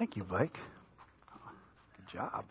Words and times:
Thank 0.00 0.16
you, 0.16 0.24
Blake. 0.24 0.56
Good 1.98 2.10
job. 2.10 2.46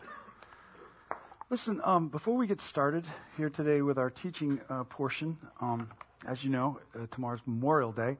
Listen, 1.50 1.80
um, 1.82 2.06
before 2.06 2.36
we 2.36 2.46
get 2.46 2.60
started 2.60 3.04
here 3.36 3.50
today 3.50 3.82
with 3.82 3.98
our 3.98 4.08
teaching 4.08 4.60
uh, 4.70 4.84
portion, 4.84 5.36
um, 5.60 5.90
as 6.28 6.44
you 6.44 6.50
know, 6.50 6.78
uh, 6.94 7.06
tomorrow's 7.10 7.40
Memorial 7.46 7.90
Day, 7.90 8.18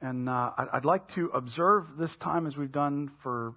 and 0.00 0.26
uh, 0.26 0.52
I'd, 0.56 0.68
I'd, 0.72 0.84
like 0.86 1.06
to 1.08 1.26
observe 1.34 1.98
this 1.98 2.16
time 2.16 2.46
as 2.46 2.56
we've 2.56 2.72
done 2.72 3.10
for 3.22 3.52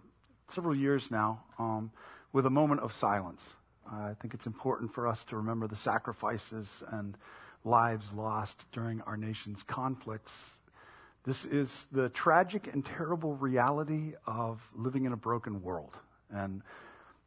several 0.50 0.76
years 0.76 1.10
now 1.10 1.42
um, 1.60 1.92
with 2.34 2.46
a 2.46 2.50
moment 2.50 2.82
of 2.82 2.92
silence. 3.00 3.42
I 3.90 4.16
think 4.22 4.34
it's 4.34 4.48
important 4.48 4.94
for 4.94 5.08
us 5.08 5.24
to 5.30 5.38
remember 5.38 5.70
the 5.70 5.78
sacrifices 5.78 6.84
and 6.92 7.16
lives 7.64 8.04
lost 8.14 8.58
during 8.74 9.00
our 9.04 9.16
nation's 9.16 9.64
conflicts 9.64 10.34
this 11.26 11.46
is 11.46 11.88
the 11.92 12.10
tragic 12.10 12.70
and 12.72 12.86
terrible 12.86 13.36
reality 13.36 14.14
of 14.28 14.62
living 14.76 15.06
in 15.06 15.14
a 15.14 15.18
broken 15.18 15.62
world. 15.64 15.94
And 16.30 16.62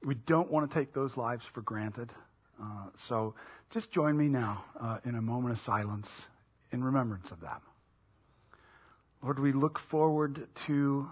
we 0.04 0.14
don't 0.14 0.50
want 0.50 0.70
to 0.70 0.78
take 0.78 0.92
those 0.92 1.16
lives 1.16 1.44
for 1.52 1.62
granted. 1.62 2.12
Uh, 2.62 2.86
so 3.08 3.34
just 3.70 3.90
join 3.90 4.16
me 4.16 4.28
now 4.28 4.64
uh, 4.80 4.98
in 5.04 5.16
a 5.16 5.22
moment 5.22 5.54
of 5.54 5.60
silence 5.60 6.08
in 6.70 6.84
remembrance 6.84 7.30
of 7.30 7.40
that. 7.40 7.60
Lord, 9.22 9.40
we 9.40 9.52
look 9.52 9.78
forward 9.78 10.46
to 10.66 11.08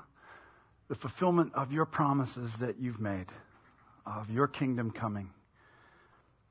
the 0.88 0.94
fulfillment 0.94 1.52
of 1.54 1.72
your 1.72 1.86
promises 1.86 2.56
that 2.58 2.78
you've 2.78 3.00
made, 3.00 3.26
of 4.06 4.30
your 4.30 4.46
kingdom 4.46 4.92
coming, 4.92 5.28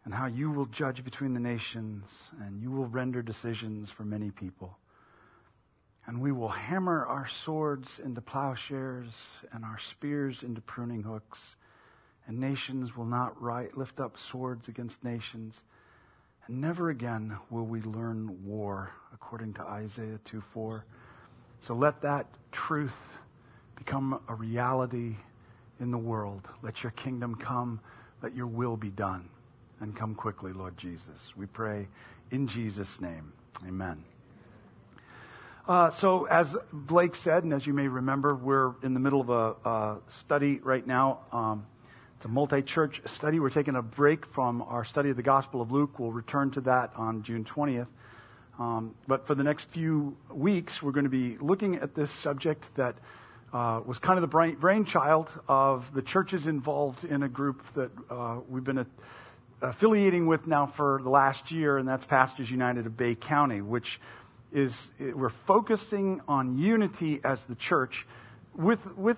and 0.03 0.13
how 0.13 0.25
you 0.25 0.51
will 0.51 0.65
judge 0.65 1.03
between 1.05 1.33
the 1.33 1.39
nations 1.39 2.09
and 2.41 2.61
you 2.61 2.71
will 2.71 2.87
render 2.87 3.21
decisions 3.21 3.89
for 3.89 4.03
many 4.03 4.31
people. 4.31 4.77
And 6.07 6.21
we 6.21 6.31
will 6.31 6.49
hammer 6.49 7.05
our 7.05 7.27
swords 7.27 7.99
into 7.99 8.21
plowshares 8.21 9.09
and 9.51 9.65
our 9.65 9.79
spears 9.79 10.43
into 10.43 10.61
pruning 10.61 11.01
hooks. 11.01 11.55
And 12.27 12.39
nations 12.39 12.95
will 12.95 13.05
not 13.05 13.39
right, 13.41 13.75
lift 13.77 13.99
up 13.99 14.17
swords 14.19 14.67
against 14.67 15.03
nations. 15.03 15.61
And 16.47 16.61
never 16.61 16.89
again 16.89 17.37
will 17.49 17.65
we 17.65 17.81
learn 17.81 18.45
war, 18.45 18.91
according 19.13 19.53
to 19.55 19.61
Isaiah 19.61 20.19
2 20.25 20.41
4. 20.53 20.85
So 21.61 21.73
let 21.73 22.01
that 22.01 22.27
truth 22.51 22.97
become 23.75 24.19
a 24.27 24.35
reality 24.35 25.15
in 25.79 25.91
the 25.91 25.97
world. 25.97 26.47
Let 26.61 26.83
your 26.83 26.91
kingdom 26.91 27.35
come. 27.35 27.79
Let 28.21 28.35
your 28.35 28.47
will 28.47 28.77
be 28.77 28.89
done. 28.89 29.27
And 29.81 29.95
come 29.95 30.15
quickly, 30.15 30.53
Lord 30.53 30.77
Jesus. 30.77 31.33
We 31.35 31.47
pray 31.47 31.87
in 32.31 32.47
Jesus' 32.47 33.01
name. 33.01 33.33
Amen. 33.67 34.14
Uh, 35.67 35.89
so, 35.89 36.25
as 36.25 36.55
Blake 36.71 37.15
said, 37.15 37.43
and 37.43 37.51
as 37.51 37.65
you 37.65 37.73
may 37.73 37.87
remember, 37.87 38.35
we're 38.35 38.73
in 38.83 38.93
the 38.93 38.99
middle 38.99 39.19
of 39.19 39.29
a, 39.31 39.67
a 39.67 39.97
study 40.09 40.59
right 40.59 40.85
now. 40.85 41.21
Um, 41.31 41.65
it's 42.17 42.25
a 42.25 42.27
multi 42.27 42.61
church 42.61 43.01
study. 43.07 43.39
We're 43.39 43.49
taking 43.49 43.75
a 43.75 43.81
break 43.81 44.27
from 44.27 44.61
our 44.61 44.85
study 44.85 45.09
of 45.09 45.17
the 45.17 45.23
Gospel 45.23 45.63
of 45.63 45.71
Luke. 45.71 45.97
We'll 45.97 46.11
return 46.11 46.51
to 46.51 46.61
that 46.61 46.91
on 46.95 47.23
June 47.23 47.43
20th. 47.43 47.87
Um, 48.59 48.93
but 49.07 49.25
for 49.25 49.33
the 49.33 49.43
next 49.43 49.69
few 49.71 50.15
weeks, 50.29 50.83
we're 50.83 50.91
going 50.91 51.05
to 51.05 51.09
be 51.09 51.35
looking 51.39 51.77
at 51.77 51.95
this 51.95 52.11
subject 52.11 52.63
that 52.75 52.95
uh, 53.51 53.81
was 53.83 53.97
kind 53.97 54.19
of 54.19 54.21
the 54.21 54.27
brain, 54.27 54.57
brainchild 54.57 55.31
of 55.47 55.91
the 55.95 56.03
churches 56.03 56.45
involved 56.45 57.05
in 57.05 57.23
a 57.23 57.27
group 57.27 57.63
that 57.73 57.89
uh, 58.11 58.37
we've 58.47 58.63
been 58.63 58.85
affiliating 59.63 60.27
with 60.27 60.45
now 60.45 60.67
for 60.67 60.99
the 61.01 61.09
last 61.09 61.49
year, 61.49 61.79
and 61.79 61.87
that's 61.87 62.05
Pastors 62.05 62.51
United 62.51 62.85
of 62.85 62.95
Bay 62.95 63.15
County, 63.15 63.61
which 63.61 63.99
is 64.51 64.89
we're 64.99 65.29
focusing 65.29 66.21
on 66.27 66.57
unity 66.57 67.19
as 67.23 67.43
the 67.45 67.55
church 67.55 68.07
with, 68.53 68.85
with 68.95 69.17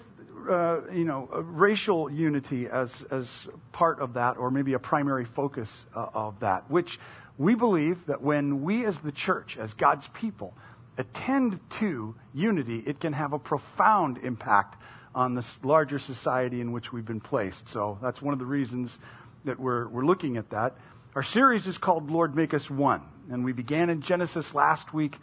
uh, 0.49 0.81
you 0.91 1.03
know, 1.03 1.27
racial 1.31 2.09
unity 2.09 2.67
as, 2.67 3.03
as 3.11 3.27
part 3.71 3.99
of 3.99 4.13
that, 4.13 4.37
or 4.37 4.49
maybe 4.49 4.73
a 4.73 4.79
primary 4.79 5.25
focus 5.25 5.85
uh, 5.95 6.07
of 6.13 6.39
that, 6.39 6.69
which 6.69 6.99
we 7.37 7.53
believe 7.53 8.05
that 8.07 8.21
when 8.21 8.63
we 8.63 8.85
as 8.85 8.97
the 8.99 9.11
church, 9.11 9.57
as 9.57 9.73
God's 9.73 10.07
people, 10.09 10.53
attend 10.97 11.59
to 11.69 12.15
unity, 12.33 12.83
it 12.85 12.99
can 12.99 13.13
have 13.13 13.33
a 13.33 13.39
profound 13.39 14.17
impact 14.19 14.81
on 15.13 15.35
this 15.35 15.47
larger 15.63 15.99
society 15.99 16.61
in 16.61 16.71
which 16.71 16.91
we've 16.91 17.05
been 17.05 17.19
placed. 17.21 17.69
So 17.69 17.97
that's 18.01 18.21
one 18.21 18.33
of 18.33 18.39
the 18.39 18.45
reasons 18.45 18.97
that 19.45 19.59
we're, 19.59 19.87
we're 19.87 20.05
looking 20.05 20.37
at 20.37 20.49
that. 20.49 20.75
Our 21.15 21.23
series 21.23 21.67
is 21.67 21.77
called 21.77 22.11
Lord 22.11 22.35
Make 22.35 22.53
Us 22.53 22.69
One. 22.69 23.01
And 23.31 23.43
we 23.43 23.53
began 23.53 23.89
in 23.89 24.01
Genesis 24.01 24.53
last 24.53 24.93
week 24.93 25.17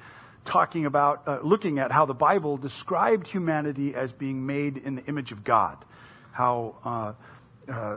talking 0.45 0.87
about, 0.87 1.27
uh, 1.27 1.39
looking 1.43 1.79
at 1.79 1.91
how 1.91 2.07
the 2.07 2.15
Bible 2.15 2.57
described 2.57 3.27
humanity 3.27 3.95
as 3.95 4.13
being 4.13 4.45
made 4.45 4.77
in 4.77 4.97
the 4.97 5.05
image 5.07 5.33
of 5.33 5.43
God. 5.43 5.83
How, 6.33 6.77
uh, 6.85 7.73
uh, 7.73 7.97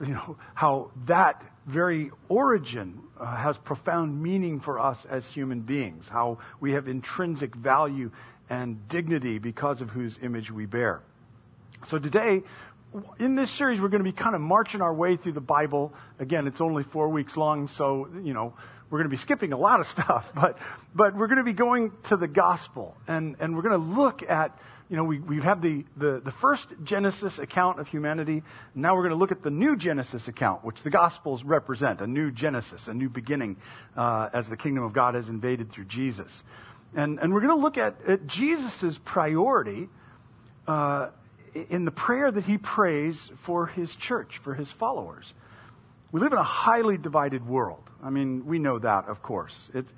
you 0.00 0.12
know, 0.12 0.36
how 0.54 0.90
that 1.06 1.42
very 1.66 2.10
origin 2.28 3.00
uh, 3.18 3.34
has 3.34 3.56
profound 3.56 4.22
meaning 4.22 4.60
for 4.60 4.78
us 4.78 5.04
as 5.08 5.26
human 5.26 5.60
beings. 5.60 6.06
How 6.08 6.38
we 6.60 6.72
have 6.72 6.86
intrinsic 6.86 7.54
value 7.54 8.10
and 8.50 8.88
dignity 8.88 9.38
because 9.38 9.80
of 9.80 9.90
whose 9.90 10.18
image 10.22 10.50
we 10.50 10.66
bear. 10.66 11.00
So 11.88 11.98
today, 11.98 12.42
in 13.18 13.34
this 13.34 13.50
series, 13.50 13.80
we're 13.80 13.88
going 13.88 14.04
to 14.04 14.10
be 14.10 14.16
kind 14.16 14.34
of 14.34 14.40
marching 14.40 14.80
our 14.80 14.94
way 14.94 15.16
through 15.16 15.32
the 15.32 15.40
Bible. 15.40 15.92
Again, 16.18 16.46
it's 16.46 16.60
only 16.60 16.82
four 16.82 17.08
weeks 17.08 17.36
long, 17.36 17.68
so, 17.68 18.08
you 18.22 18.32
know, 18.32 18.54
we're 18.90 18.98
going 18.98 19.10
to 19.10 19.16
be 19.16 19.20
skipping 19.20 19.52
a 19.52 19.56
lot 19.56 19.80
of 19.80 19.86
stuff, 19.86 20.28
but, 20.34 20.58
but 20.94 21.16
we're 21.16 21.26
going 21.26 21.38
to 21.38 21.44
be 21.44 21.52
going 21.52 21.92
to 22.04 22.16
the 22.16 22.28
gospel 22.28 22.96
and, 23.08 23.36
and 23.40 23.56
we're 23.56 23.62
going 23.62 23.80
to 23.80 24.00
look 24.00 24.22
at, 24.22 24.58
you 24.88 24.96
know, 24.96 25.04
we, 25.04 25.18
we 25.18 25.40
have 25.40 25.60
the, 25.60 25.84
the, 25.96 26.20
the 26.24 26.30
first 26.30 26.66
Genesis 26.84 27.38
account 27.38 27.80
of 27.80 27.88
humanity. 27.88 28.42
Now 28.74 28.94
we're 28.94 29.02
going 29.02 29.10
to 29.10 29.18
look 29.18 29.32
at 29.32 29.42
the 29.42 29.50
new 29.50 29.76
Genesis 29.76 30.28
account, 30.28 30.64
which 30.64 30.82
the 30.82 30.90
gospels 30.90 31.42
represent, 31.42 32.00
a 32.00 32.06
new 32.06 32.30
Genesis, 32.30 32.86
a 32.86 32.94
new 32.94 33.08
beginning, 33.08 33.56
uh, 33.96 34.28
as 34.32 34.48
the 34.48 34.56
kingdom 34.56 34.84
of 34.84 34.92
God 34.92 35.14
has 35.14 35.28
invaded 35.28 35.70
through 35.72 35.86
Jesus. 35.86 36.44
And, 36.94 37.18
and 37.18 37.34
we're 37.34 37.40
going 37.40 37.56
to 37.56 37.62
look 37.62 37.78
at, 37.78 37.96
at 38.06 38.26
Jesus' 38.26 38.98
priority, 39.04 39.88
uh, 40.68 41.08
in 41.70 41.84
the 41.84 41.90
prayer 41.90 42.30
that 42.30 42.44
he 42.44 42.58
prays 42.58 43.30
for 43.42 43.66
his 43.66 43.94
church, 43.96 44.38
for 44.38 44.54
his 44.54 44.70
followers. 44.70 45.32
We 46.12 46.20
live 46.20 46.32
in 46.32 46.38
a 46.38 46.44
highly 46.44 46.98
divided 46.98 47.46
world. 47.46 47.85
I 48.02 48.10
mean, 48.10 48.46
we 48.46 48.58
know 48.58 48.78
that, 48.78 49.08
of 49.08 49.22
course. 49.22 49.68
It's, 49.74 49.90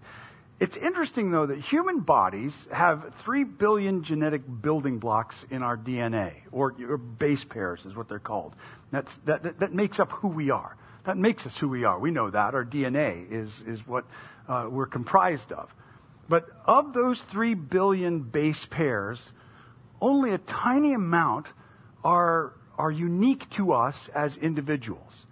it's 0.60 0.76
interesting, 0.76 1.30
though, 1.30 1.46
that 1.46 1.58
human 1.58 2.00
bodies 2.00 2.66
have 2.72 3.12
3 3.22 3.44
billion 3.44 4.02
genetic 4.02 4.42
building 4.60 4.98
blocks 4.98 5.44
in 5.50 5.62
our 5.62 5.76
DNA, 5.76 6.32
or, 6.50 6.74
or 6.88 6.96
base 6.96 7.44
pairs 7.44 7.84
is 7.86 7.94
what 7.94 8.08
they're 8.08 8.18
called. 8.18 8.54
That's, 8.90 9.14
that, 9.24 9.42
that, 9.44 9.60
that, 9.60 9.72
makes 9.72 10.00
up 10.00 10.10
who 10.10 10.28
we 10.28 10.50
are. 10.50 10.76
That 11.04 11.16
makes 11.16 11.46
us 11.46 11.56
who 11.56 11.68
we 11.68 11.84
are. 11.84 11.98
We 11.98 12.10
know 12.10 12.30
that. 12.30 12.54
Our 12.54 12.64
DNA 12.64 13.30
is, 13.30 13.62
is 13.66 13.86
what 13.86 14.04
uh, 14.48 14.66
we're 14.70 14.86
comprised 14.86 15.52
of. 15.52 15.72
But 16.28 16.48
of 16.66 16.92
those 16.92 17.20
3 17.20 17.54
billion 17.54 18.20
base 18.20 18.66
pairs, 18.66 19.20
only 20.00 20.32
a 20.32 20.38
tiny 20.38 20.92
amount 20.92 21.46
are, 22.04 22.52
are 22.76 22.90
unique 22.90 23.48
to 23.50 23.72
us 23.72 24.08
as 24.14 24.36
individuals, 24.36 25.26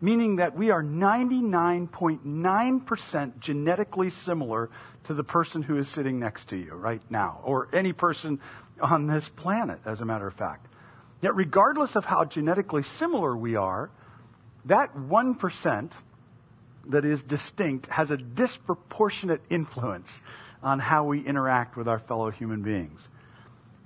meaning 0.00 0.36
that 0.36 0.56
we 0.56 0.70
are 0.70 0.82
99.9% 0.82 3.38
genetically 3.38 4.08
similar 4.10 4.70
to 5.04 5.14
the 5.14 5.24
person 5.24 5.62
who 5.62 5.76
is 5.76 5.88
sitting 5.88 6.18
next 6.18 6.48
to 6.48 6.56
you 6.56 6.74
right 6.74 7.02
now, 7.10 7.40
or 7.44 7.68
any 7.72 7.92
person 7.92 8.40
on 8.80 9.06
this 9.06 9.28
planet, 9.28 9.78
as 9.84 10.00
a 10.00 10.04
matter 10.04 10.26
of 10.26 10.34
fact. 10.34 10.66
Yet, 11.20 11.34
regardless 11.34 11.96
of 11.96 12.06
how 12.06 12.24
genetically 12.24 12.82
similar 12.82 13.36
we 13.36 13.56
are, 13.56 13.90
that 14.64 14.96
1% 14.96 15.90
that 16.86 17.04
is 17.04 17.22
distinct 17.22 17.86
has 17.86 18.10
a 18.10 18.16
disproportionate 18.16 19.42
influence 19.50 20.10
on 20.62 20.78
how 20.78 21.04
we 21.04 21.20
interact 21.20 21.76
with 21.76 21.88
our 21.88 21.98
fellow 21.98 22.30
human 22.30 22.62
beings. 22.62 23.06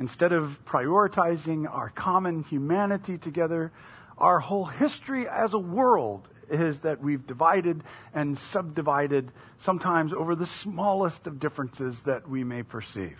Instead 0.00 0.32
of 0.32 0.58
prioritizing 0.64 1.72
our 1.72 1.90
common 1.90 2.42
humanity 2.44 3.18
together, 3.18 3.72
our 4.18 4.40
whole 4.40 4.64
history 4.64 5.28
as 5.28 5.54
a 5.54 5.58
world 5.58 6.28
is 6.50 6.78
that 6.80 7.00
we've 7.00 7.26
divided 7.26 7.82
and 8.12 8.38
subdivided, 8.38 9.32
sometimes 9.58 10.12
over 10.12 10.34
the 10.34 10.46
smallest 10.46 11.26
of 11.26 11.40
differences 11.40 12.00
that 12.02 12.28
we 12.28 12.44
may 12.44 12.62
perceive. 12.62 13.18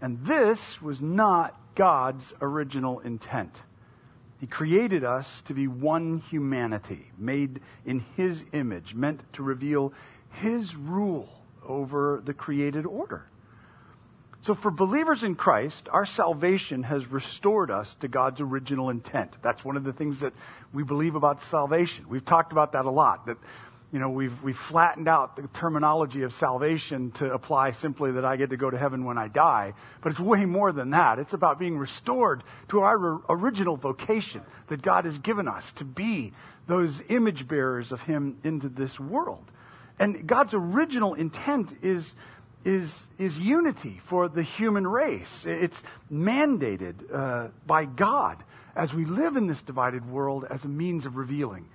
And 0.00 0.24
this 0.24 0.82
was 0.82 1.00
not 1.00 1.58
God's 1.74 2.24
original 2.40 3.00
intent. 3.00 3.62
He 4.40 4.46
created 4.48 5.04
us 5.04 5.42
to 5.46 5.54
be 5.54 5.68
one 5.68 6.18
humanity, 6.18 7.12
made 7.16 7.60
in 7.86 8.00
His 8.16 8.44
image, 8.52 8.94
meant 8.94 9.22
to 9.34 9.42
reveal 9.42 9.92
His 10.30 10.74
rule 10.74 11.28
over 11.64 12.20
the 12.24 12.34
created 12.34 12.84
order. 12.84 13.24
So, 14.42 14.56
for 14.56 14.72
believers 14.72 15.22
in 15.22 15.36
Christ, 15.36 15.88
our 15.92 16.04
salvation 16.04 16.82
has 16.82 17.06
restored 17.06 17.70
us 17.70 17.94
to 18.00 18.08
God's 18.08 18.40
original 18.40 18.90
intent. 18.90 19.32
That's 19.40 19.64
one 19.64 19.76
of 19.76 19.84
the 19.84 19.92
things 19.92 20.18
that 20.20 20.32
we 20.72 20.82
believe 20.82 21.14
about 21.14 21.42
salvation. 21.44 22.08
We've 22.08 22.24
talked 22.24 22.50
about 22.50 22.72
that 22.72 22.84
a 22.84 22.90
lot. 22.90 23.26
That 23.26 23.36
you 23.92 24.00
know, 24.00 24.08
we've, 24.08 24.42
we've 24.42 24.58
flattened 24.58 25.06
out 25.06 25.36
the 25.36 25.46
terminology 25.48 26.22
of 26.22 26.32
salvation 26.32 27.12
to 27.12 27.32
apply 27.32 27.72
simply 27.72 28.12
that 28.12 28.24
I 28.24 28.36
get 28.36 28.50
to 28.50 28.56
go 28.56 28.70
to 28.70 28.78
heaven 28.78 29.04
when 29.04 29.18
I 29.18 29.28
die. 29.28 29.74
But 30.00 30.12
it's 30.12 30.20
way 30.20 30.44
more 30.46 30.72
than 30.72 30.90
that. 30.90 31.18
It's 31.18 31.34
about 31.34 31.58
being 31.58 31.76
restored 31.76 32.42
to 32.70 32.80
our 32.80 33.20
original 33.28 33.76
vocation 33.76 34.40
that 34.68 34.80
God 34.80 35.04
has 35.04 35.18
given 35.18 35.46
us 35.46 35.70
to 35.76 35.84
be 35.84 36.32
those 36.66 37.02
image 37.10 37.46
bearers 37.46 37.92
of 37.92 38.00
Him 38.00 38.38
into 38.42 38.70
this 38.70 38.98
world. 38.98 39.44
And 39.98 40.26
God's 40.26 40.54
original 40.54 41.14
intent 41.14 41.76
is, 41.82 42.14
is, 42.64 43.06
is 43.18 43.38
unity 43.38 44.00
for 44.04 44.28
the 44.28 44.42
human 44.42 44.86
race. 44.86 45.44
It's 45.46 45.80
mandated 46.12 46.94
uh, 47.12 47.48
by 47.66 47.84
God 47.84 48.42
as 48.74 48.94
we 48.94 49.04
live 49.04 49.36
in 49.36 49.46
this 49.46 49.60
divided 49.62 50.08
world 50.08 50.44
as 50.48 50.64
a 50.64 50.68
means 50.68 51.06
of 51.06 51.16
revealing 51.16 51.68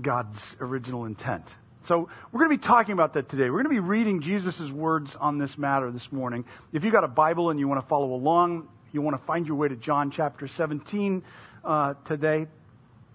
God's 0.00 0.56
original 0.60 1.04
intent. 1.04 1.54
So 1.84 2.08
we're 2.32 2.40
going 2.40 2.50
to 2.50 2.62
be 2.62 2.66
talking 2.66 2.94
about 2.94 3.14
that 3.14 3.28
today. 3.28 3.44
We're 3.44 3.62
going 3.62 3.76
to 3.76 3.80
be 3.82 3.88
reading 3.88 4.20
Jesus' 4.20 4.70
words 4.70 5.14
on 5.14 5.38
this 5.38 5.56
matter 5.56 5.90
this 5.92 6.10
morning. 6.10 6.44
If 6.72 6.82
you've 6.82 6.92
got 6.92 7.04
a 7.04 7.08
Bible 7.08 7.50
and 7.50 7.60
you 7.60 7.68
want 7.68 7.80
to 7.80 7.86
follow 7.86 8.12
along, 8.12 8.68
you 8.92 9.02
want 9.02 9.16
to 9.16 9.24
find 9.24 9.46
your 9.46 9.56
way 9.56 9.68
to 9.68 9.76
John 9.76 10.10
chapter 10.10 10.48
17 10.48 11.22
uh, 11.64 11.94
today. 12.04 12.46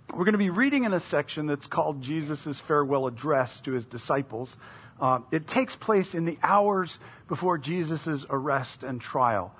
We're 0.09 0.25
going 0.25 0.33
to 0.33 0.37
be 0.37 0.49
reading 0.49 0.85
in 0.85 0.93
a 0.93 0.99
section 0.99 1.47
that's 1.47 1.67
called 1.67 2.01
Jesus' 2.01 2.59
farewell 2.59 3.07
address 3.07 3.59
to 3.61 3.73
his 3.73 3.85
disciples. 3.85 4.55
Uh, 5.01 5.19
it 5.31 5.47
takes 5.47 5.75
place 5.75 6.13
in 6.13 6.25
the 6.25 6.37
hours 6.43 6.99
before 7.27 7.57
Jesus' 7.57 8.23
arrest 8.29 8.83
and 8.83 9.01
trial. 9.01 9.51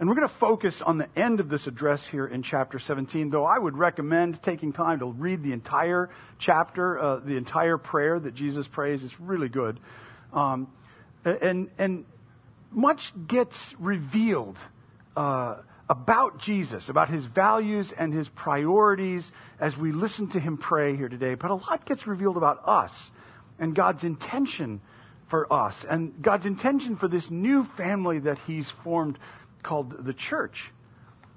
And 0.00 0.08
we're 0.08 0.14
going 0.14 0.28
to 0.28 0.34
focus 0.34 0.82
on 0.82 0.98
the 0.98 1.08
end 1.16 1.40
of 1.40 1.48
this 1.48 1.66
address 1.66 2.06
here 2.06 2.26
in 2.26 2.42
chapter 2.42 2.78
17, 2.78 3.30
though 3.30 3.44
I 3.44 3.58
would 3.58 3.76
recommend 3.76 4.42
taking 4.42 4.72
time 4.72 4.98
to 4.98 5.06
read 5.06 5.42
the 5.42 5.52
entire 5.52 6.10
chapter, 6.38 6.98
uh, 6.98 7.16
the 7.16 7.36
entire 7.36 7.78
prayer 7.78 8.18
that 8.18 8.34
Jesus 8.34 8.66
prays. 8.66 9.04
It's 9.04 9.18
really 9.20 9.48
good. 9.48 9.78
Um, 10.32 10.68
and, 11.24 11.70
and 11.78 12.04
much 12.70 13.12
gets 13.26 13.74
revealed 13.78 14.58
uh, 15.16 15.56
about 15.88 16.38
Jesus, 16.38 16.88
about 16.88 17.08
his 17.08 17.24
values 17.24 17.92
and 17.96 18.12
his 18.12 18.28
priorities 18.28 19.30
as 19.58 19.76
we 19.76 19.92
listen 19.92 20.28
to 20.30 20.40
him 20.40 20.56
pray 20.58 20.96
here 20.96 21.08
today. 21.08 21.34
But 21.34 21.50
a 21.50 21.54
lot 21.54 21.84
gets 21.86 22.06
revealed 22.06 22.36
about 22.36 22.62
us 22.66 22.92
and 23.58 23.74
God's 23.74 24.04
intention 24.04 24.80
for 25.28 25.52
us 25.52 25.84
and 25.88 26.22
God's 26.22 26.46
intention 26.46 26.96
for 26.96 27.08
this 27.08 27.30
new 27.30 27.64
family 27.64 28.20
that 28.20 28.38
he's 28.46 28.70
formed 28.70 29.18
called 29.62 30.04
the 30.04 30.12
church. 30.14 30.70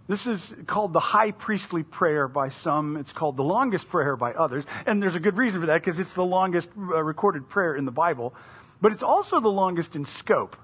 This 0.07 0.25
is 0.25 0.53
called 0.65 0.93
the 0.93 0.99
high 0.99 1.31
priestly 1.31 1.83
prayer 1.83 2.27
by 2.27 2.49
some. 2.49 2.97
It's 2.97 3.13
called 3.13 3.37
the 3.37 3.43
longest 3.43 3.89
prayer 3.89 4.15
by 4.15 4.33
others. 4.33 4.65
And 4.87 5.01
there's 5.01 5.13
a 5.13 5.19
good 5.19 5.37
reason 5.37 5.61
for 5.61 5.67
that 5.67 5.83
because 5.83 5.99
it's 5.99 6.13
the 6.13 6.25
longest 6.25 6.69
uh, 6.75 7.03
recorded 7.03 7.47
prayer 7.47 7.75
in 7.75 7.85
the 7.85 7.91
Bible. 7.91 8.33
But 8.81 8.91
it's 8.91 9.03
also 9.03 9.39
the 9.39 9.51
longest 9.51 9.95
in 9.95 10.05
scope, 10.05 10.55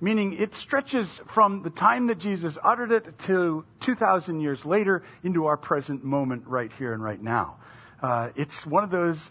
meaning 0.00 0.32
it 0.32 0.56
stretches 0.56 1.08
from 1.28 1.62
the 1.62 1.70
time 1.70 2.08
that 2.08 2.18
Jesus 2.18 2.58
uttered 2.64 2.90
it 2.90 3.16
to 3.26 3.64
2,000 3.80 4.40
years 4.40 4.64
later 4.64 5.04
into 5.22 5.46
our 5.46 5.56
present 5.56 6.02
moment 6.02 6.44
right 6.46 6.72
here 6.76 6.92
and 6.92 7.02
right 7.02 7.22
now. 7.22 7.58
Uh, 8.02 8.30
it's 8.34 8.66
one 8.66 8.82
of 8.82 8.90
those 8.90 9.30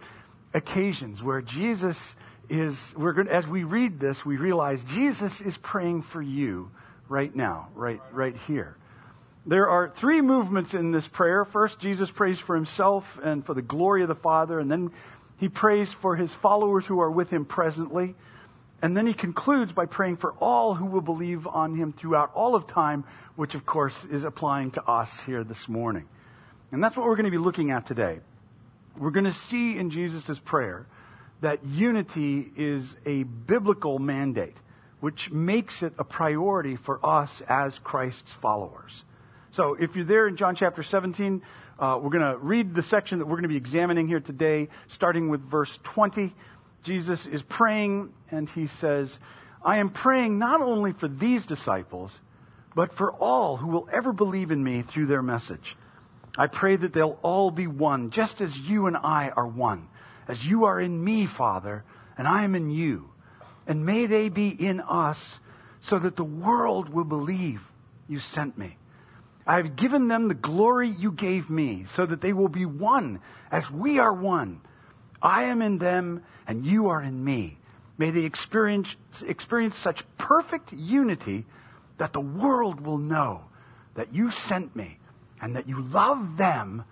occasions 0.53 1.21
where 1.21 1.41
Jesus 1.41 2.15
is, 2.49 2.93
we're 2.97 3.13
going, 3.13 3.27
as 3.27 3.45
we 3.45 3.63
read 3.63 3.99
this, 3.99 4.25
we 4.25 4.37
realize 4.37 4.83
Jesus 4.83 5.41
is 5.41 5.57
praying 5.57 6.03
for 6.03 6.21
you 6.21 6.71
right 7.07 7.35
now, 7.35 7.69
right, 7.75 8.01
right 8.11 8.35
here. 8.47 8.75
There 9.45 9.69
are 9.69 9.89
three 9.89 10.21
movements 10.21 10.73
in 10.73 10.91
this 10.91 11.07
prayer. 11.07 11.45
First, 11.45 11.79
Jesus 11.79 12.11
prays 12.11 12.39
for 12.39 12.55
himself 12.55 13.05
and 13.23 13.45
for 13.45 13.53
the 13.53 13.61
glory 13.61 14.01
of 14.01 14.07
the 14.07 14.15
Father, 14.15 14.59
and 14.59 14.69
then 14.69 14.91
he 15.37 15.49
prays 15.49 15.91
for 15.91 16.15
his 16.15 16.33
followers 16.33 16.85
who 16.85 16.99
are 16.99 17.09
with 17.09 17.29
him 17.29 17.45
presently. 17.45 18.15
And 18.81 18.95
then 18.95 19.07
he 19.07 19.13
concludes 19.13 19.73
by 19.73 19.85
praying 19.85 20.17
for 20.17 20.33
all 20.33 20.73
who 20.73 20.85
will 20.85 21.01
believe 21.01 21.47
on 21.47 21.75
him 21.75 21.93
throughout 21.93 22.31
all 22.33 22.55
of 22.55 22.67
time, 22.67 23.03
which 23.35 23.55
of 23.55 23.65
course 23.65 23.95
is 24.11 24.23
applying 24.23 24.71
to 24.71 24.83
us 24.83 25.19
here 25.21 25.43
this 25.43 25.67
morning. 25.67 26.07
And 26.71 26.83
that's 26.83 26.95
what 26.95 27.05
we're 27.05 27.15
going 27.15 27.25
to 27.25 27.31
be 27.31 27.37
looking 27.37 27.71
at 27.71 27.85
today. 27.85 28.19
We're 28.99 29.11
going 29.11 29.25
to 29.25 29.33
see 29.33 29.77
in 29.77 29.89
Jesus' 29.89 30.39
prayer 30.39 30.85
that 31.39 31.65
unity 31.65 32.51
is 32.57 32.97
a 33.05 33.23
biblical 33.23 33.97
mandate 33.97 34.57
which 34.99 35.31
makes 35.31 35.81
it 35.81 35.93
a 35.97 36.03
priority 36.03 36.75
for 36.75 37.03
us 37.05 37.41
as 37.47 37.79
Christ's 37.79 38.33
followers. 38.33 39.05
So 39.51 39.75
if 39.75 39.95
you're 39.95 40.03
there 40.03 40.27
in 40.27 40.35
John 40.35 40.53
chapter 40.55 40.83
17, 40.83 41.41
uh, 41.79 41.97
we're 42.01 42.09
going 42.09 42.33
to 42.33 42.37
read 42.37 42.75
the 42.75 42.81
section 42.81 43.19
that 43.19 43.25
we're 43.25 43.37
going 43.37 43.43
to 43.43 43.49
be 43.49 43.55
examining 43.55 44.09
here 44.09 44.19
today, 44.19 44.67
starting 44.87 45.29
with 45.29 45.41
verse 45.49 45.79
20. 45.83 46.35
Jesus 46.83 47.25
is 47.25 47.41
praying, 47.41 48.11
and 48.29 48.49
he 48.49 48.67
says, 48.67 49.17
I 49.63 49.77
am 49.77 49.89
praying 49.89 50.37
not 50.37 50.61
only 50.61 50.91
for 50.91 51.07
these 51.07 51.45
disciples, 51.45 52.19
but 52.75 52.93
for 52.93 53.13
all 53.13 53.55
who 53.55 53.67
will 53.67 53.87
ever 53.91 54.11
believe 54.11 54.51
in 54.51 54.61
me 54.61 54.81
through 54.81 55.07
their 55.07 55.21
message. 55.21 55.77
I 56.37 56.47
pray 56.47 56.75
that 56.75 56.93
they'll 56.93 57.19
all 57.21 57.51
be 57.51 57.67
one, 57.67 58.11
just 58.11 58.41
as 58.41 58.57
you 58.57 58.87
and 58.87 58.95
I 58.97 59.29
are 59.29 59.47
one, 59.47 59.87
as 60.27 60.45
you 60.45 60.65
are 60.65 60.79
in 60.79 61.03
me, 61.03 61.25
Father, 61.25 61.83
and 62.17 62.27
I 62.27 62.43
am 62.43 62.55
in 62.55 62.69
you 62.69 63.09
and 63.69 63.85
may 63.85 64.07
they 64.07 64.29
be 64.29 64.49
in 64.49 64.81
us 64.81 65.39
so 65.79 65.99
that 65.99 66.15
the 66.15 66.23
world 66.23 66.89
will 66.89 67.03
believe 67.03 67.61
you 68.07 68.19
sent 68.19 68.57
me. 68.57 68.75
I 69.45 69.57
have 69.57 69.75
given 69.75 70.07
them 70.07 70.27
the 70.27 70.33
glory 70.33 70.89
you 70.89 71.11
gave 71.11 71.49
me 71.51 71.85
so 71.93 72.05
that 72.05 72.19
they 72.19 72.33
will 72.33 72.49
be 72.49 72.65
one 72.65 73.21
as 73.51 73.69
we 73.69 73.99
are 73.99 74.13
one. 74.13 74.61
I 75.21 75.43
am 75.43 75.61
in 75.61 75.77
them 75.77 76.23
and 76.47 76.65
you 76.65 76.89
are 76.89 77.01
in 77.01 77.23
me. 77.23 77.57
May 77.97 78.09
they 78.09 78.23
experience, 78.23 78.95
experience 79.25 79.75
such 79.75 80.03
perfect 80.17 80.73
unity 80.73 81.45
that 81.99 82.13
the 82.13 82.19
world 82.19 82.81
will 82.81 82.97
know 82.97 83.43
that 83.93 84.13
you 84.15 84.31
sent 84.31 84.75
me 84.75 84.97
and 85.41 85.55
that 85.55 85.67
you 85.67 85.81
love 85.81 86.37
them 86.37 86.83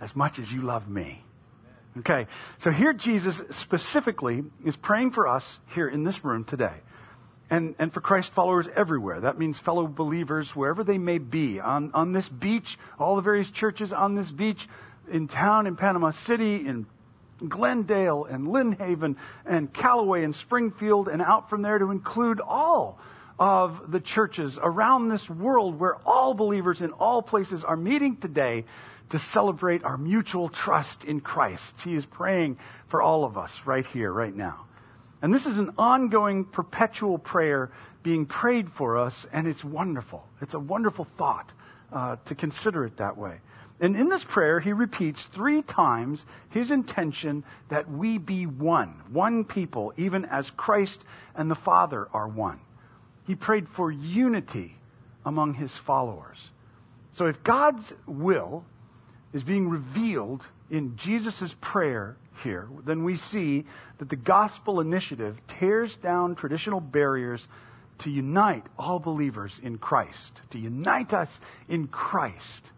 as 0.00 0.14
much 0.14 0.38
as 0.38 0.50
you 0.50 0.62
love 0.62 0.88
me. 0.88 1.22
Okay, 1.98 2.26
so 2.58 2.70
here 2.70 2.92
Jesus 2.92 3.40
specifically 3.50 4.42
is 4.64 4.76
praying 4.76 5.12
for 5.12 5.28
us 5.28 5.60
here 5.74 5.88
in 5.88 6.02
this 6.02 6.24
room 6.24 6.44
today. 6.44 6.74
And, 7.50 7.74
and 7.78 7.92
for 7.92 8.00
Christ 8.00 8.32
followers 8.32 8.68
everywhere. 8.74 9.20
That 9.20 9.38
means 9.38 9.58
fellow 9.58 9.86
believers 9.86 10.56
wherever 10.56 10.82
they 10.82 10.98
may 10.98 11.18
be. 11.18 11.60
On, 11.60 11.92
on 11.92 12.12
this 12.12 12.28
beach, 12.28 12.78
all 12.98 13.16
the 13.16 13.22
various 13.22 13.50
churches 13.50 13.92
on 13.92 14.14
this 14.14 14.30
beach, 14.30 14.66
in 15.10 15.28
town, 15.28 15.66
in 15.66 15.76
Panama 15.76 16.10
City, 16.10 16.66
in 16.66 16.86
Glendale 17.46 18.24
and 18.24 18.48
Lynn 18.48 18.72
Haven 18.72 19.16
and 19.44 19.72
Callaway 19.72 20.24
and 20.24 20.34
Springfield, 20.34 21.08
and 21.08 21.20
out 21.20 21.50
from 21.50 21.62
there 21.62 21.78
to 21.78 21.90
include 21.90 22.40
all 22.40 22.98
of 23.38 23.90
the 23.90 24.00
churches 24.00 24.58
around 24.60 25.08
this 25.08 25.28
world 25.28 25.78
where 25.78 25.96
all 26.06 26.34
believers 26.34 26.80
in 26.80 26.92
all 26.92 27.22
places 27.22 27.64
are 27.64 27.76
meeting 27.76 28.16
today 28.16 28.64
to 29.10 29.18
celebrate 29.18 29.84
our 29.84 29.96
mutual 29.96 30.48
trust 30.48 31.04
in 31.04 31.20
Christ. 31.20 31.80
He 31.82 31.94
is 31.94 32.06
praying 32.06 32.58
for 32.88 33.02
all 33.02 33.24
of 33.24 33.36
us 33.36 33.52
right 33.64 33.86
here, 33.86 34.12
right 34.12 34.34
now. 34.34 34.66
And 35.20 35.32
this 35.34 35.46
is 35.46 35.58
an 35.58 35.72
ongoing, 35.78 36.44
perpetual 36.44 37.18
prayer 37.18 37.70
being 38.02 38.26
prayed 38.26 38.70
for 38.70 38.98
us, 38.98 39.26
and 39.32 39.46
it's 39.46 39.64
wonderful. 39.64 40.26
It's 40.40 40.54
a 40.54 40.58
wonderful 40.58 41.06
thought 41.16 41.50
uh, 41.92 42.16
to 42.26 42.34
consider 42.34 42.84
it 42.84 42.98
that 42.98 43.16
way. 43.16 43.40
And 43.80 43.96
in 43.96 44.08
this 44.08 44.22
prayer, 44.22 44.60
he 44.60 44.72
repeats 44.72 45.22
three 45.32 45.62
times 45.62 46.24
his 46.50 46.70
intention 46.70 47.44
that 47.68 47.90
we 47.90 48.18
be 48.18 48.46
one, 48.46 49.02
one 49.10 49.44
people, 49.44 49.92
even 49.96 50.24
as 50.26 50.50
Christ 50.50 51.00
and 51.34 51.50
the 51.50 51.56
Father 51.56 52.08
are 52.12 52.28
one. 52.28 52.60
He 53.26 53.34
prayed 53.34 53.68
for 53.68 53.90
unity 53.90 54.76
among 55.24 55.54
his 55.54 55.74
followers. 55.74 56.50
So 57.12 57.26
if 57.26 57.42
God's 57.42 57.92
will 58.06 58.64
is 59.32 59.42
being 59.42 59.68
revealed 59.68 60.46
in 60.70 60.96
Jesus' 60.96 61.54
prayer 61.60 62.16
here, 62.42 62.68
then 62.84 63.04
we 63.04 63.16
see 63.16 63.64
that 63.98 64.08
the 64.08 64.16
gospel 64.16 64.80
initiative 64.80 65.40
tears 65.46 65.96
down 65.96 66.34
traditional 66.34 66.80
barriers 66.80 67.46
to 67.98 68.10
unite 68.10 68.66
all 68.78 68.98
believers 68.98 69.58
in 69.62 69.78
Christ, 69.78 70.40
to 70.50 70.58
unite 70.58 71.14
us 71.14 71.30
in 71.68 71.86
Christ. 71.86 72.70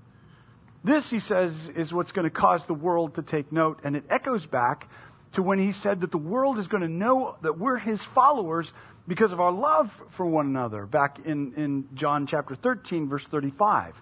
This, 0.85 1.09
he 1.11 1.19
says, 1.19 1.53
is 1.75 1.93
what's 1.93 2.13
going 2.13 2.25
to 2.25 2.31
cause 2.31 2.65
the 2.67 2.75
world 2.75 3.15
to 3.15 3.23
take 3.23 3.51
note, 3.51 3.81
and 3.83 3.97
it 3.97 4.05
echoes 4.09 4.47
back 4.47 4.89
to 5.33 5.43
when 5.43 5.59
he 5.59 5.73
said 5.73 6.03
that 6.03 6.13
the 6.13 6.19
world 6.19 6.59
is 6.59 6.69
going 6.69 6.83
to 6.83 6.89
know 6.89 7.37
that 7.43 7.59
we're 7.59 7.79
his 7.79 8.03
followers 8.03 8.73
because 9.09 9.33
of 9.33 9.41
our 9.41 9.53
love 9.53 9.91
for 10.11 10.27
one 10.27 10.47
another, 10.47 10.87
back 10.87 11.21
in, 11.25 11.55
in 11.55 11.89
John 11.95 12.27
chapter 12.27 12.55
13, 12.55 13.09
verse 13.09 13.25
35. 13.25 14.01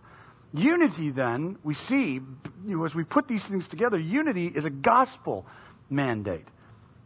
Unity, 0.54 1.10
then, 1.10 1.58
we 1.62 1.74
see, 1.74 2.20
you 2.66 2.76
know, 2.76 2.84
as 2.84 2.94
we 2.94 3.04
put 3.04 3.28
these 3.28 3.44
things 3.44 3.66
together, 3.66 3.98
unity 3.98 4.46
is 4.46 4.64
a 4.64 4.70
gospel 4.70 5.46
mandate. 5.90 6.46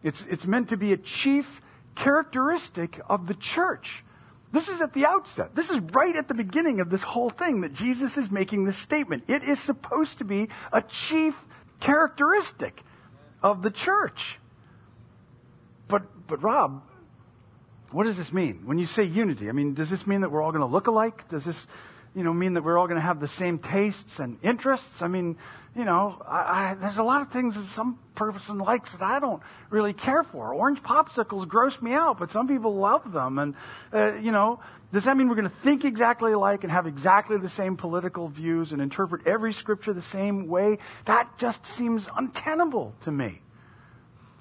It's, 0.03 0.25
it's 0.29 0.47
meant 0.47 0.69
to 0.69 0.77
be 0.77 0.93
a 0.93 0.97
chief 0.97 1.61
characteristic 1.95 3.01
of 3.09 3.27
the 3.27 3.35
church. 3.35 4.05
This 4.53 4.69
is 4.69 4.81
at 4.81 4.93
the 4.93 5.05
outset. 5.05 5.55
This 5.55 5.71
is 5.71 5.79
right 5.93 6.15
at 6.15 6.29
the 6.29 6.35
beginning 6.35 6.81
of 6.81 6.89
this 6.89 7.03
whole 7.03 7.31
thing 7.31 7.63
that 7.63 7.75
Jesus 7.75 8.17
is 8.17 8.31
making 8.31 8.65
this 8.65 8.77
statement. 8.77 9.25
It 9.29 9.43
is 9.43 9.59
supposed 9.59 10.19
to 10.19 10.25
be 10.25 10.49
a 10.73 10.83
chief 10.83 11.35
characteristic 11.81 12.83
of 13.43 13.63
the 13.63 13.71
church. 13.71 14.39
but, 15.89 16.03
but 16.27 16.43
Rob, 16.43 16.83
what 17.91 18.05
does 18.05 18.17
this 18.17 18.33
mean? 18.33 18.63
When 18.65 18.79
you 18.79 18.87
say 18.87 19.05
unity, 19.05 19.49
I 19.49 19.53
mean, 19.53 19.75
does 19.75 19.91
this 19.91 20.07
mean 20.07 20.21
that 20.21 20.31
we're 20.31 20.43
all 20.43 20.53
going 20.53 20.61
to 20.61 20.67
look 20.67 20.87
alike? 20.87 21.29
Does 21.29 21.45
this, 21.45 21.67
you 22.15 22.23
know, 22.23 22.33
mean 22.33 22.55
that 22.55 22.63
we're 22.63 22.79
all 22.79 22.87
going 22.87 23.01
to 23.01 23.07
have 23.07 23.21
the 23.21 23.29
same 23.29 23.59
tastes 23.59 24.19
and 24.19 24.39
interests? 24.43 25.01
I 25.01 25.09
mean, 25.09 25.37
you 25.75 25.85
know, 25.85 26.21
I, 26.27 26.37
I, 26.71 26.75
there's 26.75 26.99
a 26.99 27.03
lot 27.03 27.23
of 27.23 27.31
things 27.31 27.55
that 27.55 27.71
some 27.73 27.99
person 28.15 28.59
likes 28.59 28.93
that 28.93 29.03
I 29.03 29.21
don't 29.21 29.43
really 29.71 29.93
care 29.93 30.23
for. 30.23 30.53
Orange 30.53 30.83
popsicles 30.83 31.47
gross 31.49 31.81
me 31.81 31.93
out, 31.93 32.19
but 32.19 32.31
some 32.31 32.49
people 32.49 32.75
love 32.75 33.13
them. 33.13 33.39
And, 33.39 33.55
uh, 33.93 34.15
you 34.21 34.33
know, 34.33 34.61
does 34.93 35.05
that 35.05 35.17
mean 35.17 35.29
we're 35.29 35.37
going 35.37 35.51
to 35.51 35.57
think 35.63 35.85
exactly 35.85 36.33
alike 36.33 36.65
and 36.65 36.73
have 36.73 36.87
exactly 36.87 37.39
the 37.39 37.49
same 37.49 37.77
political 37.77 38.29
views 38.29 38.73
and 38.73 38.83
interpret 38.83 39.27
every 39.27 39.53
scripture 39.53 39.93
the 39.93 40.03
same 40.03 40.49
way? 40.49 40.79
That 41.07 41.39
just 41.39 41.65
seems 41.67 42.09
untenable 42.17 42.95
to 43.03 43.13
me. 43.13 43.41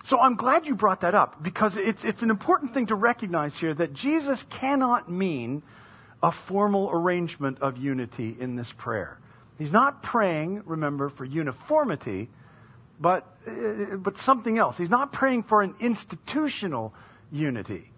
So 0.07 0.17
I'm 0.21 0.35
glad 0.35 0.67
you 0.67 0.75
brought 0.75 1.01
that 1.01 1.15
up 1.15 1.43
because 1.43 1.75
it's, 1.75 2.05
it's 2.05 2.23
an 2.23 2.29
important 2.29 2.73
thing 2.73 2.85
to 2.87 2.95
recognize 2.95 3.57
here 3.57 3.73
that 3.73 3.93
Jesus 3.93 4.41
cannot 4.49 5.11
mean 5.11 5.63
a 6.23 6.31
formal 6.31 6.89
arrangement 6.89 7.61
of 7.61 7.77
unity 7.77 8.33
in 8.39 8.55
this 8.55 8.71
prayer. 8.71 9.19
He's 9.57 9.71
not 9.71 10.01
praying, 10.01 10.63
remember, 10.65 11.09
for 11.09 11.25
uniformity, 11.25 12.29
but, 13.01 13.27
uh, 13.45 13.97
but 13.97 14.17
something 14.17 14.57
else. 14.57 14.77
He's 14.77 14.89
not 14.89 15.11
praying 15.11 15.43
for 15.43 15.61
an 15.61 15.75
institutional 15.81 16.93
unity. 17.29 17.91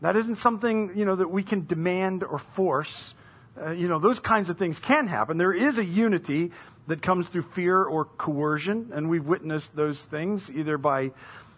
That 0.00 0.14
isn't 0.16 0.36
something, 0.36 0.92
you 0.94 1.04
know, 1.04 1.16
that 1.16 1.28
we 1.28 1.42
can 1.42 1.66
demand 1.66 2.22
or 2.22 2.38
force. 2.38 3.14
Uh, 3.60 3.70
you 3.70 3.88
know, 3.88 3.98
those 3.98 4.20
kinds 4.20 4.48
of 4.48 4.58
things 4.58 4.78
can 4.78 5.08
happen. 5.08 5.38
There 5.38 5.52
is 5.52 5.76
a 5.78 5.84
unity 5.84 6.52
that 6.86 7.02
comes 7.02 7.26
through 7.26 7.42
fear 7.42 7.82
or 7.82 8.04
coercion, 8.04 8.92
and 8.94 9.10
we've 9.10 9.26
witnessed 9.26 9.74
those 9.74 10.00
things 10.00 10.48
either 10.50 10.78
by 10.78 11.10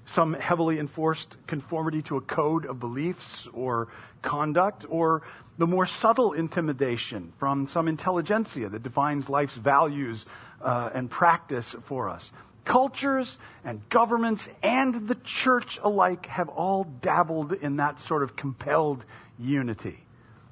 some 0.07 0.35
heavily 0.35 0.79
enforced 0.79 1.37
conformity 1.47 2.03
to 2.03 2.17
a 2.17 2.21
code 2.21 2.67
of 2.67 2.81
beliefs 2.81 3.49
or 3.53 3.89
conduct, 4.23 4.85
or 4.89 5.23
the 5.59 5.67
more 5.67 5.87
subtle 5.87 6.33
intimidation 6.33 7.33
from 7.39 7.67
some 7.67 7.87
intelligentsia 7.89 8.69
that 8.69 8.83
defines 8.83 9.29
life's 9.29 9.55
values 9.55 10.27
uh, 10.63 10.91
and 10.95 11.11
practice 11.11 11.75
for 11.85 12.09
us. 12.09 12.31
Cultures 12.65 13.39
and 13.65 13.81
governments 13.89 14.49
and 14.63 15.09
the 15.09 15.17
church 15.25 15.79
alike 15.83 16.27
have 16.27 16.49
all 16.49 16.85
dabbled 16.85 17.53
in 17.53 17.77
that 17.77 18.01
sort 18.01 18.23
of 18.23 18.37
compelled 18.37 19.05
unity. 19.39 19.99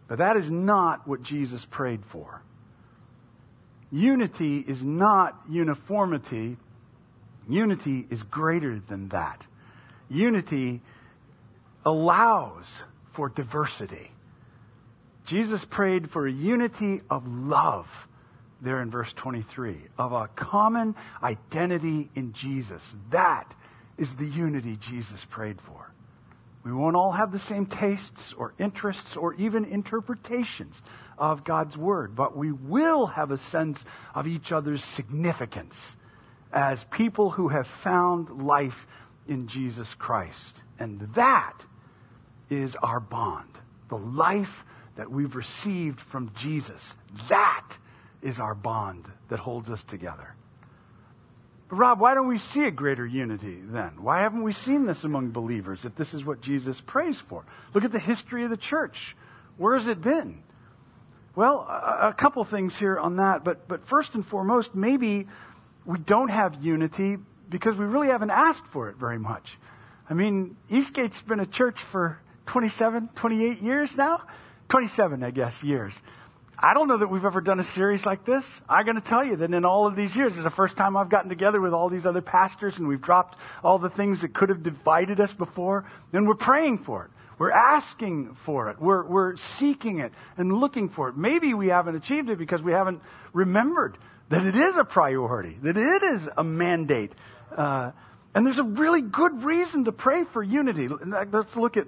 But 0.09 0.19
that 0.19 0.37
is 0.37 0.50
not 0.50 1.07
what 1.07 1.23
Jesus 1.23 1.64
prayed 1.64 2.05
for. 2.07 2.43
Unity 3.90 4.64
is 4.67 4.83
not 4.83 5.38
uniformity. 5.49 6.57
Unity 7.49 8.07
is 8.11 8.23
greater 8.25 8.78
than 8.88 9.09
that. 9.09 9.43
Unity 10.11 10.81
allows 11.85 12.67
for 13.12 13.28
diversity. 13.28 14.11
Jesus 15.25 15.64
prayed 15.64 16.11
for 16.11 16.26
a 16.26 16.33
unity 16.33 17.00
of 17.11 17.26
love 17.26 17.87
there 18.61 18.83
in 18.83 18.90
verse 18.90 19.12
23, 19.12 19.76
of 19.99 20.12
a 20.12 20.28
common 20.28 20.95
identity 21.23 22.11
in 22.14 22.33
Jesus. 22.33 22.83
That 23.11 23.55
is 23.97 24.14
the 24.14 24.26
unity 24.26 24.76
Jesus 24.81 25.25
prayed 25.26 25.61
for. 25.61 25.93
We 26.64 26.73
won't 26.73 26.97
all 26.97 27.12
have 27.12 27.31
the 27.31 27.38
same 27.38 27.67
tastes 27.67 28.35
or 28.37 28.52
interests 28.59 29.17
or 29.17 29.35
even 29.35 29.64
interpretations 29.64 30.83
of 31.17 31.45
God's 31.45 31.76
Word, 31.76 32.17
but 32.17 32.37
we 32.37 32.52
will 32.52 33.07
have 33.07 33.31
a 33.31 33.38
sense 33.38 33.85
of 34.14 34.26
each 34.26 34.50
other's 34.50 34.83
significance 34.83 35.97
as 36.52 36.85
people 36.85 37.31
who 37.31 37.49
have 37.49 37.67
found 37.67 38.43
life 38.43 38.87
in 39.26 39.47
Jesus 39.47 39.95
Christ. 39.95 40.55
And 40.78 41.00
that 41.14 41.55
is 42.50 42.76
our 42.76 43.00
bond. 43.00 43.59
The 43.88 43.99
life 43.99 44.64
that 44.97 45.11
we've 45.11 45.37
received 45.37 46.00
from 46.00 46.33
Jesus. 46.35 46.95
That 47.28 47.67
is 48.23 48.40
our 48.40 48.55
bond 48.55 49.07
that 49.28 49.38
holds 49.38 49.71
us 49.71 49.83
together. 49.85 50.35
But 51.69 51.76
Rob, 51.76 52.00
why 52.00 52.14
don't 52.14 52.28
we 52.28 52.38
see 52.38 52.64
a 52.64 52.71
greater 52.71 53.07
unity 53.07 53.59
then? 53.62 54.02
Why 54.02 54.21
haven't 54.21 54.43
we 54.43 54.52
seen 54.52 54.87
this 54.87 55.05
among 55.05 55.31
believers 55.31 55.85
if 55.85 55.95
this 55.95 56.14
is 56.14 56.25
what 56.25 56.40
Jesus 56.40 56.81
prays 56.81 57.19
for? 57.19 57.45
Look 57.75 57.85
at 57.85 57.93
the 57.93 57.99
history 57.99 58.45
of 58.45 58.50
the 58.50 58.57
church. 58.57 59.14
Where 59.59 59.76
has 59.76 59.87
it 59.87 60.00
been? 60.00 60.43
Well, 61.37 61.61
a, 61.61 62.12
couple 62.17 62.43
things 62.45 62.76
here 62.76 62.99
on 62.99 63.17
that, 63.17 63.45
but, 63.45 63.69
but 63.69 63.87
first 63.87 64.14
and 64.14 64.26
foremost, 64.26 64.75
maybe 64.75 65.28
we 65.85 65.99
don't 65.99 66.28
have 66.28 66.62
unity 66.62 67.18
because 67.49 67.76
we 67.76 67.85
really 67.85 68.08
haven't 68.08 68.30
asked 68.30 68.66
for 68.73 68.88
it 68.88 68.97
very 68.97 69.18
much. 69.18 69.56
I 70.11 70.14
mean, 70.14 70.56
Eastgate's 70.70 71.20
been 71.20 71.40
a 71.40 71.47
church 71.47 71.80
for 71.90 72.18
27, 72.47 73.11
28 73.14 73.62
years 73.62 73.97
now. 73.97 74.23
27, 74.68 75.23
I 75.23 75.30
guess, 75.30 75.62
years. 75.62 75.94
I 76.58 76.75
don't 76.75 76.88
know 76.88 76.99
that 76.99 77.06
we've 77.06 77.25
ever 77.25 77.40
done 77.40 77.61
a 77.61 77.64
series 77.64 78.04
like 78.04 78.25
this. 78.25 78.44
I'm 78.68 78.85
going 78.85 78.97
to 78.97 79.02
tell 79.02 79.25
you 79.25 79.37
that 79.37 79.52
in 79.52 79.64
all 79.64 79.87
of 79.87 79.94
these 79.94 80.16
years, 80.16 80.32
it's 80.35 80.42
the 80.42 80.50
first 80.50 80.76
time 80.76 80.97
I've 80.97 81.08
gotten 81.08 81.28
together 81.28 81.61
with 81.61 81.73
all 81.73 81.88
these 81.88 82.04
other 82.04 82.20
pastors 82.20 82.78
and 82.78 82.88
we've 82.88 83.00
dropped 83.00 83.38
all 83.62 83.78
the 83.78 83.90
things 83.90 84.23
that 84.23 84.35
could 84.35 84.49
have 84.49 84.62
divided 84.62 85.20
us 85.20 85.32
before, 85.32 85.85
and 86.12 86.26
we're 86.26 86.35
praying 86.35 86.78
for 86.78 87.04
it. 87.04 87.11
We're 87.38 87.52
asking 87.52 88.35
for 88.44 88.70
it. 88.70 88.80
We're, 88.80 89.04
we're 89.04 89.37
seeking 89.37 90.00
it 90.00 90.12
and 90.37 90.52
looking 90.52 90.88
for 90.88 91.08
it. 91.08 91.16
Maybe 91.16 91.54
we 91.54 91.68
haven't 91.68 91.94
achieved 91.94 92.28
it 92.28 92.38
because 92.38 92.61
we 92.61 92.73
haven't 92.73 93.00
remembered 93.32 93.97
that 94.28 94.44
it 94.44 94.56
is 94.56 94.76
a 94.76 94.85
priority, 94.85 95.56
that 95.62 95.76
it 95.76 96.02
is 96.02 96.28
a 96.37 96.44
mandate. 96.44 97.12
Uh, 97.56 97.92
and 98.35 98.47
there's 98.47 98.58
a 98.58 98.64
really 98.64 99.00
good 99.00 99.42
reason 99.42 99.85
to 99.85 99.92
pray 99.92 100.25
for 100.25 100.42
unity. 100.42 100.88
Let's 100.88 101.56
look 101.56 101.76
at 101.76 101.87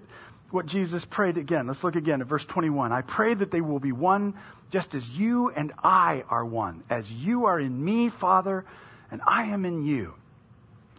what 0.50 0.66
Jesus 0.66 1.04
prayed 1.04 1.36
again. 1.36 1.66
Let's 1.66 1.84
look 1.84 1.96
again 1.96 2.20
at 2.20 2.26
verse 2.26 2.44
21. 2.44 2.92
I 2.92 3.02
pray 3.02 3.34
that 3.34 3.50
they 3.50 3.60
will 3.60 3.78
be 3.78 3.92
one 3.92 4.34
just 4.70 4.94
as 4.94 5.08
you 5.08 5.50
and 5.50 5.72
I 5.82 6.24
are 6.28 6.44
one, 6.44 6.82
as 6.88 7.10
you 7.10 7.46
are 7.46 7.60
in 7.60 7.84
me, 7.84 8.08
Father, 8.08 8.64
and 9.10 9.20
I 9.26 9.44
am 9.44 9.64
in 9.64 9.84
you. 9.84 10.14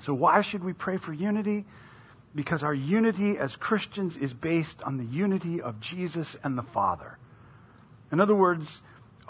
So 0.01 0.13
why 0.13 0.41
should 0.41 0.63
we 0.63 0.73
pray 0.73 0.97
for 0.97 1.13
unity? 1.13 1.65
Because 2.33 2.63
our 2.63 2.73
unity 2.73 3.37
as 3.37 3.55
Christians 3.55 4.17
is 4.17 4.33
based 4.33 4.81
on 4.83 4.97
the 4.97 5.05
unity 5.05 5.61
of 5.61 5.79
Jesus 5.79 6.35
and 6.43 6.57
the 6.57 6.63
Father. 6.63 7.17
In 8.11 8.19
other 8.19 8.35
words, 8.35 8.81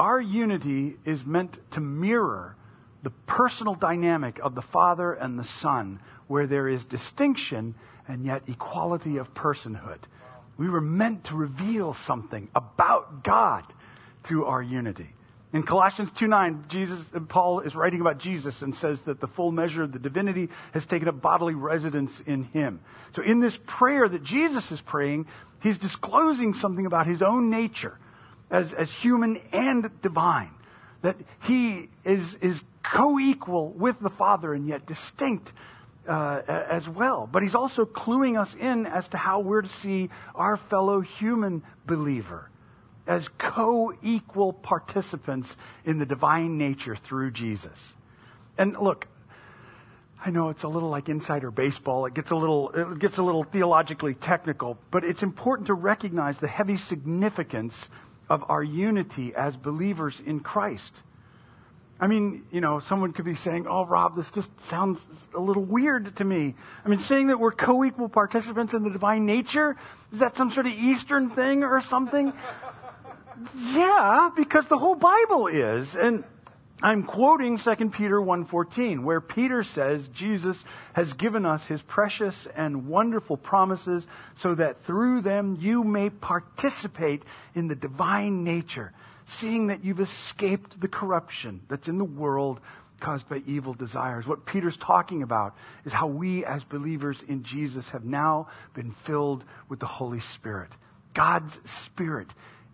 our 0.01 0.19
unity 0.19 0.97
is 1.05 1.23
meant 1.23 1.59
to 1.69 1.79
mirror 1.79 2.55
the 3.03 3.11
personal 3.27 3.75
dynamic 3.75 4.39
of 4.39 4.55
the 4.55 4.61
Father 4.63 5.13
and 5.13 5.37
the 5.37 5.43
Son, 5.43 5.99
where 6.25 6.47
there 6.47 6.67
is 6.67 6.83
distinction 6.85 7.75
and 8.07 8.25
yet 8.25 8.41
equality 8.47 9.17
of 9.17 9.31
personhood. 9.35 9.99
We 10.57 10.71
were 10.71 10.81
meant 10.81 11.25
to 11.25 11.35
reveal 11.35 11.93
something 11.93 12.49
about 12.55 13.23
God 13.23 13.63
through 14.23 14.45
our 14.45 14.61
unity. 14.61 15.13
In 15.53 15.61
Colossians 15.61 16.09
2 16.13 16.25
9, 16.25 16.65
Jesus, 16.67 16.99
Paul 17.27 17.59
is 17.59 17.75
writing 17.75 18.01
about 18.01 18.17
Jesus 18.17 18.63
and 18.63 18.75
says 18.75 19.03
that 19.03 19.19
the 19.19 19.27
full 19.27 19.51
measure 19.51 19.83
of 19.83 19.91
the 19.91 19.99
divinity 19.99 20.49
has 20.73 20.83
taken 20.87 21.09
up 21.09 21.21
bodily 21.21 21.53
residence 21.53 22.19
in 22.25 22.45
him. 22.45 22.79
So 23.15 23.21
in 23.21 23.39
this 23.39 23.59
prayer 23.67 24.09
that 24.09 24.23
Jesus 24.23 24.71
is 24.71 24.81
praying, 24.81 25.27
he's 25.61 25.77
disclosing 25.77 26.55
something 26.55 26.87
about 26.87 27.05
his 27.05 27.21
own 27.21 27.51
nature 27.51 27.99
as, 28.51 28.73
as 28.73 28.91
human 28.91 29.41
and 29.51 29.89
divine. 30.01 30.51
That 31.01 31.15
he 31.41 31.89
is, 32.03 32.35
is 32.35 32.61
co 32.83 33.19
equal 33.19 33.69
with 33.69 33.99
the 33.99 34.11
Father 34.11 34.53
and 34.53 34.67
yet 34.67 34.85
distinct 34.85 35.51
uh, 36.07 36.41
as 36.47 36.87
well. 36.87 37.27
But 37.31 37.41
he's 37.41 37.55
also 37.55 37.85
cluing 37.85 38.39
us 38.39 38.53
in 38.59 38.85
as 38.85 39.07
to 39.09 39.17
how 39.17 39.39
we're 39.39 39.63
to 39.63 39.69
see 39.69 40.09
our 40.35 40.57
fellow 40.57 41.01
human 41.01 41.63
believer 41.87 42.49
as 43.07 43.27
co 43.37 43.93
equal 44.03 44.53
participants 44.53 45.55
in 45.85 45.97
the 45.97 46.05
divine 46.05 46.57
nature 46.57 46.95
through 46.95 47.31
Jesus. 47.31 47.95
And 48.57 48.77
look, 48.77 49.07
I 50.23 50.29
know 50.29 50.49
it's 50.49 50.63
a 50.63 50.67
little 50.67 50.89
like 50.89 51.09
insider 51.09 51.49
baseball. 51.49 52.05
It 52.05 52.13
gets 52.13 52.29
a 52.29 52.35
little, 52.35 52.69
it 52.69 52.99
gets 52.99 53.17
a 53.17 53.23
little 53.23 53.43
theologically 53.43 54.13
technical, 54.13 54.77
but 54.91 55.03
it's 55.03 55.23
important 55.23 55.67
to 55.67 55.73
recognize 55.73 56.37
the 56.37 56.47
heavy 56.47 56.77
significance 56.77 57.89
of 58.31 58.45
our 58.47 58.63
unity 58.63 59.35
as 59.35 59.57
believers 59.57 60.21
in 60.25 60.39
Christ. 60.39 60.93
I 61.99 62.07
mean, 62.07 62.45
you 62.49 62.61
know, 62.61 62.79
someone 62.79 63.11
could 63.11 63.25
be 63.25 63.35
saying, 63.35 63.67
oh, 63.67 63.85
Rob, 63.85 64.15
this 64.15 64.31
just 64.31 64.49
sounds 64.69 65.05
a 65.35 65.39
little 65.39 65.65
weird 65.65 66.15
to 66.15 66.23
me. 66.23 66.55
I 66.85 66.87
mean, 66.87 66.99
saying 66.99 67.27
that 67.27 67.41
we're 67.41 67.51
co 67.51 67.83
equal 67.83 68.07
participants 68.07 68.73
in 68.73 68.83
the 68.83 68.89
divine 68.89 69.25
nature, 69.25 69.75
is 70.13 70.19
that 70.19 70.37
some 70.37 70.49
sort 70.49 70.65
of 70.65 70.71
Eastern 70.71 71.29
thing 71.31 71.63
or 71.63 71.81
something? 71.81 72.31
yeah, 73.73 74.29
because 74.33 74.65
the 74.67 74.77
whole 74.77 74.95
Bible 74.95 75.47
is. 75.47 75.97
And 75.97 76.23
I'm 76.83 77.03
quoting 77.03 77.57
2 77.57 77.91
Peter 77.91 78.19
1:14 78.19 79.03
where 79.03 79.21
Peter 79.21 79.63
says 79.63 80.07
Jesus 80.07 80.63
has 80.93 81.13
given 81.13 81.45
us 81.45 81.65
his 81.65 81.81
precious 81.81 82.47
and 82.55 82.87
wonderful 82.87 83.37
promises 83.37 84.07
so 84.35 84.55
that 84.55 84.83
through 84.85 85.21
them 85.21 85.57
you 85.59 85.83
may 85.83 86.09
participate 86.09 87.23
in 87.53 87.67
the 87.67 87.75
divine 87.75 88.43
nature 88.43 88.93
seeing 89.25 89.67
that 89.67 89.83
you've 89.83 89.99
escaped 89.99 90.79
the 90.79 90.87
corruption 90.87 91.61
that's 91.67 91.87
in 91.87 91.97
the 91.97 92.03
world 92.03 92.59
caused 92.99 93.27
by 93.27 93.41
evil 93.45 93.73
desires. 93.73 94.27
What 94.27 94.45
Peter's 94.45 94.77
talking 94.77 95.23
about 95.23 95.55
is 95.85 95.93
how 95.93 96.07
we 96.07 96.45
as 96.45 96.63
believers 96.63 97.21
in 97.27 97.43
Jesus 97.43 97.89
have 97.89 98.05
now 98.05 98.47
been 98.73 98.91
filled 98.91 99.43
with 99.69 99.79
the 99.79 99.87
Holy 99.87 100.19
Spirit. 100.19 100.71
God's 101.13 101.57
Spirit 101.65 102.27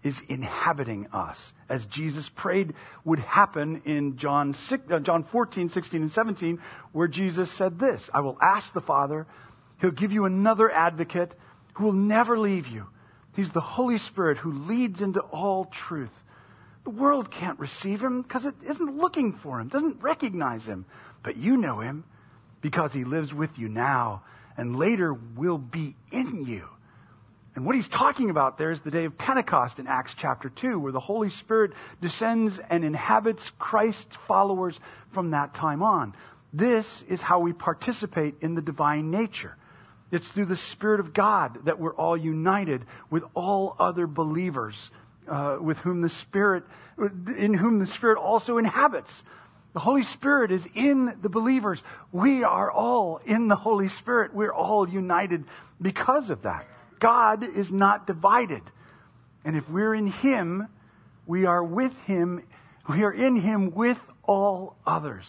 is 0.03 0.21
inhabiting 0.27 1.07
us, 1.13 1.53
as 1.69 1.85
Jesus 1.85 2.29
prayed 2.29 2.73
would 3.03 3.19
happen 3.19 3.81
in 3.85 4.17
John, 4.17 4.53
6, 4.53 4.91
uh, 4.91 4.99
John 4.99 5.23
14, 5.23 5.69
16, 5.69 6.01
and 6.01 6.11
17, 6.11 6.59
where 6.91 7.07
Jesus 7.07 7.51
said 7.51 7.79
this 7.79 8.09
I 8.13 8.21
will 8.21 8.37
ask 8.41 8.73
the 8.73 8.81
Father, 8.81 9.27
He'll 9.79 9.91
give 9.91 10.11
you 10.11 10.25
another 10.25 10.71
advocate 10.71 11.31
who 11.73 11.85
will 11.85 11.93
never 11.93 12.37
leave 12.37 12.67
you. 12.67 12.87
He's 13.35 13.51
the 13.51 13.61
Holy 13.61 13.99
Spirit 13.99 14.37
who 14.37 14.51
leads 14.51 15.01
into 15.01 15.19
all 15.19 15.65
truth. 15.65 16.11
The 16.83 16.89
world 16.89 17.29
can't 17.29 17.59
receive 17.59 18.01
him 18.01 18.21
because 18.21 18.45
it 18.45 18.55
isn't 18.65 18.97
looking 18.97 19.33
for 19.33 19.59
him, 19.59 19.67
doesn't 19.67 20.01
recognize 20.01 20.65
him. 20.65 20.85
But 21.21 21.37
you 21.37 21.57
know 21.57 21.79
him 21.79 22.03
because 22.61 22.93
he 22.93 23.03
lives 23.03 23.33
with 23.33 23.59
you 23.59 23.67
now 23.67 24.23
and 24.57 24.77
later 24.77 25.13
will 25.13 25.59
be 25.59 25.95
in 26.11 26.45
you. 26.45 26.67
And 27.57 27.65
what 27.65 27.75
he's 27.75 27.87
talking 27.87 28.29
about 28.29 28.59
there 28.59 28.69
is 28.69 28.81
the 28.81 28.91
day 28.91 29.05
of 29.05 29.17
Pentecost 29.17 29.79
in 29.79 29.87
Acts 29.87 30.13
chapter 30.15 30.47
2, 30.47 30.77
where 30.77 30.91
the 30.91 30.99
Holy 30.99 31.31
Spirit 31.31 31.71
descends 31.99 32.59
and 32.69 32.85
inhabits 32.85 33.51
Christ's 33.57 34.15
followers 34.27 34.79
from 35.11 35.31
that 35.31 35.55
time 35.55 35.81
on. 35.81 36.13
This 36.53 37.03
is 37.09 37.19
how 37.19 37.39
we 37.39 37.53
participate 37.53 38.35
in 38.41 38.53
the 38.53 38.61
divine 38.61 39.09
nature. 39.09 39.57
It's 40.11 40.27
through 40.27 40.45
the 40.45 40.55
Spirit 40.55 40.99
of 40.99 41.15
God 41.15 41.65
that 41.65 41.79
we're 41.79 41.95
all 41.95 42.15
united 42.15 42.85
with 43.09 43.23
all 43.33 43.75
other 43.79 44.05
believers 44.05 44.91
uh, 45.27 45.57
with 45.59 45.79
whom 45.79 46.01
the 46.01 46.09
Spirit, 46.09 46.63
in 46.99 47.55
whom 47.55 47.79
the 47.79 47.87
Spirit 47.87 48.19
also 48.19 48.59
inhabits. 48.59 49.23
The 49.73 49.79
Holy 49.79 50.03
Spirit 50.03 50.51
is 50.51 50.67
in 50.75 51.17
the 51.23 51.29
believers. 51.29 51.81
We 52.11 52.43
are 52.43 52.69
all 52.69 53.19
in 53.25 53.47
the 53.47 53.55
Holy 53.55 53.89
Spirit. 53.89 54.35
We're 54.35 54.53
all 54.53 54.87
united 54.87 55.45
because 55.81 56.29
of 56.29 56.43
that. 56.43 56.67
God 56.99 57.43
is 57.43 57.71
not 57.71 58.07
divided. 58.07 58.63
And 59.45 59.55
if 59.55 59.69
we're 59.69 59.93
in 59.93 60.07
Him, 60.07 60.67
we 61.25 61.45
are 61.45 61.63
with 61.63 61.93
Him. 62.05 62.43
We 62.89 63.03
are 63.03 63.13
in 63.13 63.35
Him 63.35 63.71
with 63.71 63.99
all 64.23 64.75
others 64.85 65.25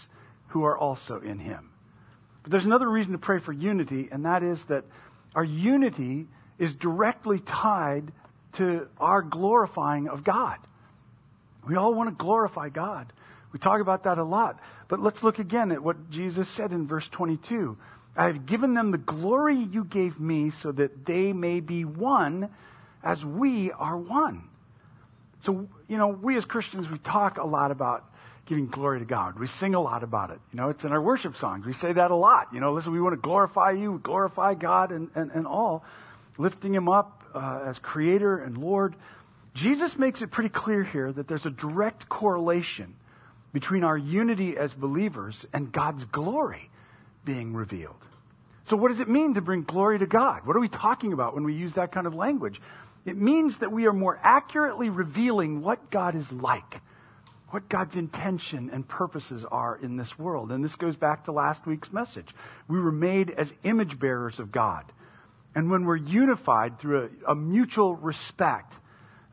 who 0.48 0.64
are 0.64 0.76
also 0.76 1.20
in 1.20 1.38
Him. 1.38 1.70
But 2.42 2.52
there's 2.52 2.64
another 2.64 2.88
reason 2.88 3.12
to 3.12 3.18
pray 3.18 3.38
for 3.38 3.52
unity, 3.52 4.08
and 4.10 4.24
that 4.24 4.42
is 4.42 4.62
that 4.64 4.84
our 5.34 5.44
unity 5.44 6.26
is 6.58 6.74
directly 6.74 7.40
tied 7.40 8.12
to 8.54 8.88
our 8.98 9.22
glorifying 9.22 10.08
of 10.08 10.24
God. 10.24 10.58
We 11.66 11.76
all 11.76 11.94
want 11.94 12.08
to 12.08 12.14
glorify 12.14 12.70
God. 12.70 13.12
We 13.52 13.58
talk 13.58 13.80
about 13.80 14.04
that 14.04 14.18
a 14.18 14.24
lot. 14.24 14.58
But 14.88 15.00
let's 15.00 15.22
look 15.22 15.38
again 15.38 15.72
at 15.72 15.82
what 15.82 16.10
Jesus 16.10 16.48
said 16.48 16.72
in 16.72 16.86
verse 16.86 17.08
22. 17.08 17.76
I 18.18 18.26
have 18.26 18.46
given 18.46 18.74
them 18.74 18.90
the 18.90 18.98
glory 18.98 19.56
you 19.56 19.84
gave 19.84 20.18
me 20.18 20.50
so 20.50 20.72
that 20.72 21.06
they 21.06 21.32
may 21.32 21.60
be 21.60 21.84
one 21.84 22.50
as 23.02 23.24
we 23.24 23.70
are 23.70 23.96
one. 23.96 24.42
So, 25.40 25.68
you 25.86 25.96
know, 25.96 26.08
we 26.08 26.36
as 26.36 26.44
Christians, 26.44 26.90
we 26.90 26.98
talk 26.98 27.38
a 27.38 27.46
lot 27.46 27.70
about 27.70 28.04
giving 28.46 28.66
glory 28.66 28.98
to 28.98 29.04
God. 29.04 29.38
We 29.38 29.46
sing 29.46 29.76
a 29.76 29.80
lot 29.80 30.02
about 30.02 30.30
it. 30.30 30.40
You 30.52 30.56
know, 30.56 30.68
it's 30.68 30.84
in 30.84 30.90
our 30.90 31.00
worship 31.00 31.36
songs. 31.36 31.64
We 31.64 31.72
say 31.72 31.92
that 31.92 32.10
a 32.10 32.16
lot. 32.16 32.48
You 32.52 32.58
know, 32.58 32.72
listen, 32.72 32.92
we 32.92 33.00
want 33.00 33.12
to 33.12 33.20
glorify 33.20 33.70
you, 33.70 34.00
glorify 34.02 34.54
God 34.54 34.90
and, 34.90 35.10
and, 35.14 35.30
and 35.30 35.46
all, 35.46 35.84
lifting 36.38 36.74
him 36.74 36.88
up, 36.88 37.22
uh, 37.34 37.60
as 37.66 37.78
creator 37.78 38.38
and 38.38 38.58
Lord, 38.58 38.96
Jesus 39.54 39.96
makes 39.96 40.22
it 40.22 40.30
pretty 40.30 40.48
clear 40.48 40.82
here 40.82 41.12
that 41.12 41.28
there's 41.28 41.46
a 41.46 41.50
direct 41.50 42.08
correlation 42.08 42.94
between 43.52 43.84
our 43.84 43.96
unity 43.96 44.56
as 44.56 44.72
believers 44.72 45.46
and 45.52 45.70
God's 45.70 46.04
glory 46.04 46.70
being 47.24 47.54
revealed. 47.54 48.07
So, 48.68 48.76
what 48.76 48.88
does 48.88 49.00
it 49.00 49.08
mean 49.08 49.34
to 49.34 49.40
bring 49.40 49.62
glory 49.62 49.98
to 49.98 50.06
God? 50.06 50.46
What 50.46 50.54
are 50.54 50.60
we 50.60 50.68
talking 50.68 51.14
about 51.14 51.34
when 51.34 51.44
we 51.44 51.54
use 51.54 51.72
that 51.74 51.90
kind 51.90 52.06
of 52.06 52.14
language? 52.14 52.60
It 53.06 53.16
means 53.16 53.56
that 53.58 53.72
we 53.72 53.86
are 53.86 53.94
more 53.94 54.20
accurately 54.22 54.90
revealing 54.90 55.62
what 55.62 55.90
God 55.90 56.14
is 56.14 56.30
like, 56.30 56.82
what 57.48 57.70
God's 57.70 57.96
intention 57.96 58.68
and 58.70 58.86
purposes 58.86 59.46
are 59.50 59.78
in 59.82 59.96
this 59.96 60.18
world. 60.18 60.52
And 60.52 60.62
this 60.62 60.76
goes 60.76 60.96
back 60.96 61.24
to 61.24 61.32
last 61.32 61.66
week's 61.66 61.90
message. 61.90 62.28
We 62.68 62.78
were 62.78 62.92
made 62.92 63.30
as 63.30 63.50
image 63.64 63.98
bearers 63.98 64.38
of 64.38 64.52
God. 64.52 64.84
And 65.54 65.70
when 65.70 65.86
we're 65.86 65.96
unified 65.96 66.78
through 66.78 67.08
a, 67.26 67.32
a 67.32 67.34
mutual 67.34 67.96
respect 67.96 68.74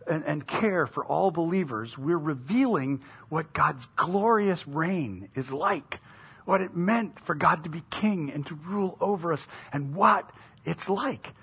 and, 0.07 0.23
and 0.23 0.47
care 0.47 0.87
for 0.87 1.03
all 1.03 1.29
believers, 1.29 1.97
we're 1.97 2.17
revealing 2.17 3.01
what 3.27 3.51
God's 3.51 3.85
glorious 3.97 4.65
reign 4.65 5.27
is 5.35 5.51
like, 5.51 5.99
what 6.45 6.61
it 6.61 6.75
meant 6.75 7.19
for 7.25 7.35
God 7.35 7.63
to 7.63 7.69
be 7.69 7.83
king 7.89 8.31
and 8.31 8.45
to 8.47 8.55
rule 8.55 8.97
over 9.01 9.33
us, 9.33 9.45
and 9.73 9.95
what 9.95 10.29
it's 10.63 10.87
like. 10.87 11.33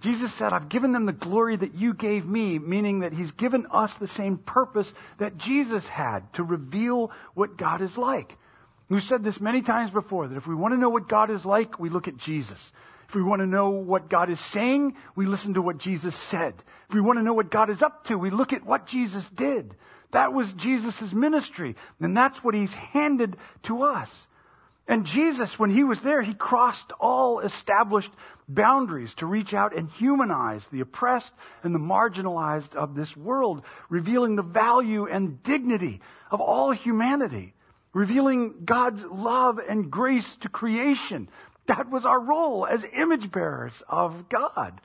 Jesus 0.00 0.32
said, 0.34 0.52
I've 0.52 0.68
given 0.68 0.90
them 0.90 1.06
the 1.06 1.12
glory 1.12 1.54
that 1.54 1.76
you 1.76 1.94
gave 1.94 2.26
me, 2.26 2.58
meaning 2.58 3.00
that 3.00 3.12
he's 3.12 3.30
given 3.30 3.66
us 3.70 3.94
the 3.94 4.08
same 4.08 4.36
purpose 4.36 4.92
that 5.18 5.38
Jesus 5.38 5.86
had 5.86 6.32
to 6.34 6.42
reveal 6.42 7.12
what 7.34 7.56
God 7.56 7.80
is 7.80 7.96
like. 7.96 8.36
We've 8.88 9.02
said 9.02 9.22
this 9.22 9.40
many 9.40 9.62
times 9.62 9.92
before 9.92 10.26
that 10.26 10.36
if 10.36 10.46
we 10.46 10.56
want 10.56 10.74
to 10.74 10.78
know 10.78 10.90
what 10.90 11.08
God 11.08 11.30
is 11.30 11.44
like, 11.44 11.78
we 11.78 11.88
look 11.88 12.08
at 12.08 12.16
Jesus. 12.16 12.72
If 13.08 13.14
we 13.14 13.22
want 13.22 13.40
to 13.40 13.46
know 13.46 13.70
what 13.70 14.08
God 14.08 14.28
is 14.28 14.40
saying, 14.40 14.96
we 15.14 15.26
listen 15.26 15.54
to 15.54 15.62
what 15.62 15.78
Jesus 15.78 16.16
said. 16.16 16.54
If 16.88 16.94
we 16.94 17.00
want 17.00 17.18
to 17.18 17.22
know 17.22 17.34
what 17.34 17.50
God 17.50 17.70
is 17.70 17.82
up 17.82 18.06
to, 18.06 18.18
we 18.18 18.30
look 18.30 18.52
at 18.52 18.66
what 18.66 18.86
Jesus 18.86 19.28
did. 19.30 19.74
That 20.10 20.32
was 20.32 20.52
Jesus' 20.54 21.12
ministry. 21.12 21.76
And 22.00 22.16
that's 22.16 22.42
what 22.42 22.54
he's 22.54 22.72
handed 22.72 23.36
to 23.64 23.82
us. 23.82 24.26
And 24.88 25.06
Jesus, 25.06 25.58
when 25.58 25.70
he 25.70 25.84
was 25.84 26.00
there, 26.00 26.22
he 26.22 26.34
crossed 26.34 26.92
all 27.00 27.40
established 27.40 28.10
boundaries 28.48 29.14
to 29.14 29.26
reach 29.26 29.54
out 29.54 29.76
and 29.76 29.88
humanize 29.88 30.66
the 30.66 30.80
oppressed 30.80 31.32
and 31.62 31.74
the 31.74 31.78
marginalized 31.78 32.74
of 32.74 32.94
this 32.94 33.16
world, 33.16 33.62
revealing 33.88 34.36
the 34.36 34.42
value 34.42 35.06
and 35.06 35.42
dignity 35.42 36.00
of 36.30 36.40
all 36.40 36.72
humanity, 36.72 37.54
revealing 37.92 38.54
God's 38.64 39.04
love 39.04 39.58
and 39.58 39.90
grace 39.90 40.36
to 40.36 40.48
creation, 40.48 41.28
that 41.66 41.90
was 41.90 42.04
our 42.04 42.20
role 42.20 42.66
as 42.66 42.84
image 42.92 43.30
bearers 43.30 43.82
of 43.88 44.28
God. 44.28 44.80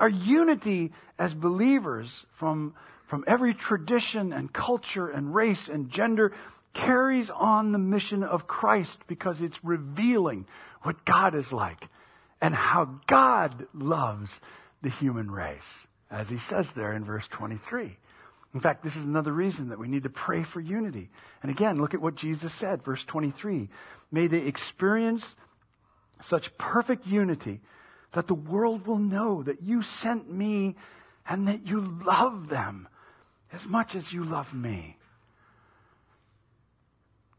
Our 0.00 0.08
unity 0.08 0.92
as 1.18 1.34
believers 1.34 2.24
from, 2.38 2.74
from 3.06 3.24
every 3.26 3.54
tradition 3.54 4.32
and 4.32 4.52
culture 4.52 5.08
and 5.08 5.34
race 5.34 5.68
and 5.68 5.90
gender 5.90 6.32
carries 6.74 7.30
on 7.30 7.72
the 7.72 7.78
mission 7.78 8.22
of 8.22 8.46
Christ 8.46 8.98
because 9.06 9.40
it's 9.40 9.62
revealing 9.64 10.46
what 10.82 11.04
God 11.04 11.34
is 11.34 11.52
like 11.52 11.88
and 12.40 12.54
how 12.54 13.00
God 13.06 13.66
loves 13.74 14.40
the 14.82 14.90
human 14.90 15.30
race, 15.30 15.68
as 16.10 16.28
he 16.28 16.38
says 16.38 16.72
there 16.72 16.92
in 16.92 17.04
verse 17.04 17.26
23. 17.28 17.96
In 18.54 18.60
fact, 18.60 18.82
this 18.82 18.96
is 18.96 19.04
another 19.04 19.32
reason 19.32 19.68
that 19.70 19.78
we 19.78 19.88
need 19.88 20.02
to 20.02 20.10
pray 20.10 20.42
for 20.42 20.60
unity. 20.60 21.08
And 21.42 21.50
again, 21.50 21.78
look 21.78 21.94
at 21.94 22.02
what 22.02 22.16
Jesus 22.16 22.52
said, 22.52 22.84
verse 22.84 23.04
23. 23.04 23.68
May 24.10 24.26
they 24.26 24.40
experience 24.40 25.36
such 26.20 26.56
perfect 26.58 27.06
unity 27.06 27.60
that 28.12 28.26
the 28.26 28.34
world 28.34 28.86
will 28.86 28.98
know 28.98 29.42
that 29.42 29.62
you 29.62 29.82
sent 29.82 30.30
me 30.30 30.76
and 31.26 31.48
that 31.48 31.66
you 31.66 31.80
love 32.04 32.48
them 32.48 32.88
as 33.52 33.66
much 33.66 33.94
as 33.94 34.12
you 34.12 34.24
love 34.24 34.52
me. 34.52 34.96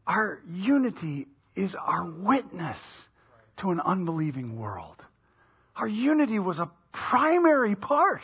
Our 0.06 0.40
unity 0.50 1.26
is 1.54 1.74
our 1.74 2.04
witness 2.04 2.78
to 3.58 3.70
an 3.70 3.80
unbelieving 3.80 4.58
world. 4.58 5.04
Our 5.76 5.88
unity 5.88 6.38
was 6.38 6.58
a 6.58 6.70
primary 6.92 7.74
part 7.74 8.22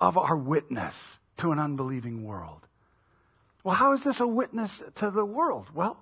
of 0.00 0.16
our 0.16 0.36
witness 0.36 0.94
to 1.38 1.52
an 1.52 1.58
unbelieving 1.58 2.24
world. 2.24 2.60
Well, 3.62 3.74
how 3.74 3.92
is 3.92 4.02
this 4.02 4.20
a 4.20 4.26
witness 4.26 4.82
to 4.96 5.10
the 5.10 5.24
world? 5.24 5.66
Well, 5.74 5.98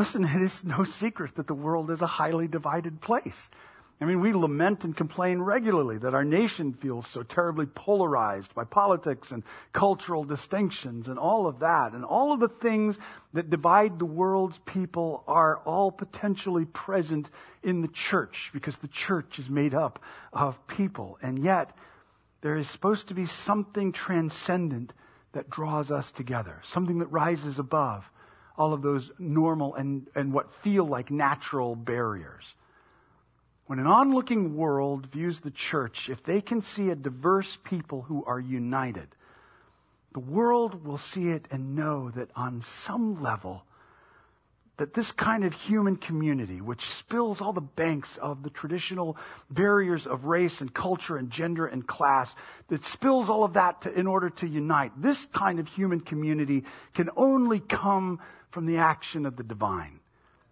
Listen, 0.00 0.24
it 0.24 0.40
is 0.40 0.64
no 0.64 0.82
secret 0.82 1.34
that 1.34 1.46
the 1.46 1.52
world 1.52 1.90
is 1.90 2.00
a 2.00 2.06
highly 2.06 2.48
divided 2.48 3.02
place. 3.02 3.50
I 4.02 4.06
mean, 4.06 4.20
we 4.20 4.32
lament 4.32 4.84
and 4.84 4.96
complain 4.96 5.40
regularly 5.40 5.98
that 5.98 6.14
our 6.14 6.24
nation 6.24 6.72
feels 6.72 7.06
so 7.06 7.22
terribly 7.22 7.66
polarized 7.66 8.54
by 8.54 8.64
politics 8.64 9.30
and 9.30 9.42
cultural 9.74 10.24
distinctions 10.24 11.08
and 11.08 11.18
all 11.18 11.46
of 11.46 11.58
that. 11.58 11.92
And 11.92 12.02
all 12.02 12.32
of 12.32 12.40
the 12.40 12.48
things 12.48 12.96
that 13.34 13.50
divide 13.50 13.98
the 13.98 14.06
world's 14.06 14.58
people 14.64 15.22
are 15.28 15.58
all 15.66 15.92
potentially 15.92 16.64
present 16.64 17.28
in 17.62 17.82
the 17.82 17.88
church 17.88 18.50
because 18.54 18.78
the 18.78 18.88
church 18.88 19.38
is 19.38 19.50
made 19.50 19.74
up 19.74 20.02
of 20.32 20.66
people. 20.66 21.18
And 21.20 21.38
yet, 21.38 21.76
there 22.40 22.56
is 22.56 22.70
supposed 22.70 23.08
to 23.08 23.14
be 23.14 23.26
something 23.26 23.92
transcendent 23.92 24.94
that 25.32 25.50
draws 25.50 25.90
us 25.90 26.10
together, 26.10 26.62
something 26.64 27.00
that 27.00 27.12
rises 27.12 27.58
above 27.58 28.10
all 28.56 28.72
of 28.72 28.80
those 28.80 29.10
normal 29.18 29.74
and, 29.74 30.06
and 30.14 30.32
what 30.32 30.54
feel 30.62 30.86
like 30.86 31.10
natural 31.10 31.76
barriers. 31.76 32.44
When 33.70 33.78
an 33.78 33.86
onlooking 33.86 34.56
world 34.56 35.06
views 35.12 35.38
the 35.38 35.52
church, 35.52 36.08
if 36.10 36.24
they 36.24 36.40
can 36.40 36.60
see 36.60 36.90
a 36.90 36.96
diverse 36.96 37.56
people 37.62 38.02
who 38.02 38.24
are 38.24 38.40
united, 38.40 39.06
the 40.12 40.18
world 40.18 40.84
will 40.84 40.98
see 40.98 41.28
it 41.28 41.46
and 41.52 41.76
know 41.76 42.10
that 42.10 42.30
on 42.34 42.62
some 42.62 43.22
level, 43.22 43.62
that 44.78 44.92
this 44.92 45.12
kind 45.12 45.44
of 45.44 45.52
human 45.52 45.94
community, 45.94 46.60
which 46.60 46.84
spills 46.84 47.40
all 47.40 47.52
the 47.52 47.60
banks 47.60 48.16
of 48.16 48.42
the 48.42 48.50
traditional 48.50 49.16
barriers 49.50 50.04
of 50.04 50.24
race 50.24 50.60
and 50.60 50.74
culture 50.74 51.16
and 51.16 51.30
gender 51.30 51.68
and 51.68 51.86
class, 51.86 52.34
that 52.70 52.84
spills 52.84 53.30
all 53.30 53.44
of 53.44 53.52
that 53.52 53.82
to, 53.82 53.92
in 53.92 54.08
order 54.08 54.30
to 54.30 54.48
unite, 54.48 54.90
this 55.00 55.28
kind 55.32 55.60
of 55.60 55.68
human 55.68 56.00
community 56.00 56.64
can 56.92 57.08
only 57.16 57.60
come 57.60 58.18
from 58.50 58.66
the 58.66 58.78
action 58.78 59.26
of 59.26 59.36
the 59.36 59.44
divine, 59.44 60.00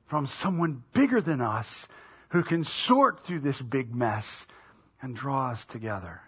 from 0.07 0.25
someone 0.29 0.85
bigger 0.93 1.21
than 1.21 1.41
us 1.41 1.89
who 2.31 2.43
can 2.43 2.65
sort 2.65 3.25
through 3.25 3.41
this 3.41 3.61
big 3.61 3.95
mess 3.95 4.47
and 5.01 5.15
draw 5.15 5.51
us 5.51 5.65
together. 5.67 6.21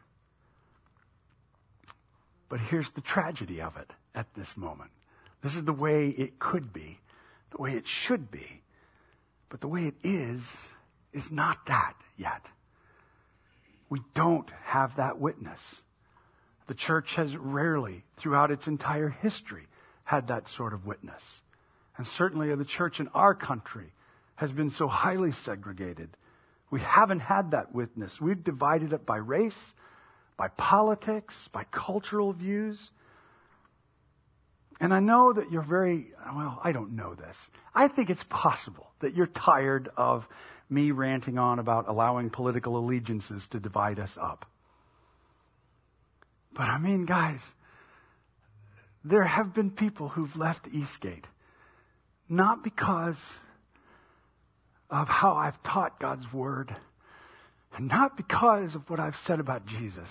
But 2.48 2.60
here's 2.60 2.90
the 2.90 3.00
tragedy 3.00 3.60
of 3.60 3.76
it 3.76 3.90
at 4.14 4.26
this 4.34 4.56
moment. 4.56 4.90
This 5.42 5.54
is 5.54 5.64
the 5.64 5.72
way 5.72 6.08
it 6.08 6.38
could 6.38 6.72
be 6.72 6.98
the 7.50 7.62
way 7.62 7.72
it 7.72 7.86
should 7.86 8.30
be. 8.30 8.62
But 9.48 9.60
the 9.60 9.68
way 9.68 9.86
it 9.86 9.94
is, 10.02 10.42
is 11.12 11.30
not 11.30 11.66
that 11.66 11.94
yet. 12.16 12.42
We 13.88 14.00
don't 14.14 14.48
have 14.64 14.96
that 14.96 15.18
witness. 15.18 15.60
The 16.68 16.74
church 16.74 17.16
has 17.16 17.36
rarely, 17.36 18.04
throughout 18.16 18.52
its 18.52 18.68
entire 18.68 19.08
history, 19.08 19.66
had 20.04 20.28
that 20.28 20.48
sort 20.48 20.72
of 20.72 20.86
witness. 20.86 21.22
And 21.96 22.06
certainly 22.06 22.54
the 22.54 22.64
church 22.64 23.00
in 23.00 23.08
our 23.08 23.34
country 23.34 23.92
has 24.40 24.50
been 24.50 24.70
so 24.70 24.88
highly 24.88 25.32
segregated. 25.44 26.08
We 26.70 26.80
haven't 26.80 27.20
had 27.20 27.50
that 27.50 27.74
witness. 27.74 28.18
We've 28.18 28.42
divided 28.42 28.94
it 28.94 29.04
by 29.04 29.18
race, 29.18 29.74
by 30.38 30.48
politics, 30.48 31.34
by 31.52 31.64
cultural 31.64 32.32
views. 32.32 32.78
And 34.80 34.94
I 34.94 35.00
know 35.00 35.34
that 35.34 35.52
you're 35.52 35.60
very, 35.60 36.06
well, 36.34 36.58
I 36.64 36.72
don't 36.72 36.96
know 36.96 37.14
this. 37.14 37.36
I 37.74 37.88
think 37.88 38.08
it's 38.08 38.24
possible 38.30 38.90
that 39.00 39.14
you're 39.14 39.26
tired 39.26 39.90
of 39.94 40.26
me 40.70 40.90
ranting 40.90 41.36
on 41.36 41.58
about 41.58 41.86
allowing 41.86 42.30
political 42.30 42.78
allegiances 42.78 43.46
to 43.48 43.60
divide 43.60 44.00
us 44.00 44.16
up. 44.18 44.46
But 46.54 46.62
I 46.62 46.78
mean, 46.78 47.04
guys, 47.04 47.42
there 49.04 49.24
have 49.24 49.52
been 49.52 49.70
people 49.70 50.08
who've 50.08 50.34
left 50.34 50.66
Eastgate 50.72 51.26
not 52.26 52.64
because 52.64 53.18
of 54.90 55.08
how 55.08 55.34
I've 55.34 55.62
taught 55.62 56.00
God's 56.00 56.32
Word, 56.32 56.74
and 57.76 57.88
not 57.88 58.16
because 58.16 58.74
of 58.74 58.88
what 58.90 59.00
I've 59.00 59.16
said 59.16 59.40
about 59.40 59.66
Jesus 59.66 60.10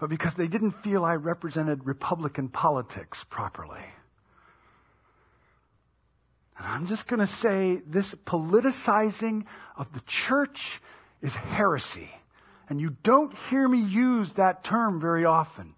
but 0.00 0.08
because 0.08 0.34
they 0.34 0.48
didn't 0.48 0.82
feel 0.82 1.04
I 1.04 1.14
represented 1.16 1.84
Republican 1.84 2.48
politics 2.48 3.22
properly. 3.28 3.84
And 6.58 6.66
I'm 6.66 6.86
just 6.86 7.06
going 7.06 7.20
to 7.20 7.26
say 7.26 7.82
this 7.86 8.14
politicizing 8.26 9.44
of 9.76 9.92
the 9.92 10.00
church 10.06 10.80
is 11.20 11.34
heresy. 11.34 12.08
And 12.70 12.80
you 12.80 12.96
don't 13.02 13.34
hear 13.50 13.68
me 13.68 13.78
use 13.78 14.32
that 14.32 14.64
term 14.64 15.00
very 15.00 15.26
often. 15.26 15.74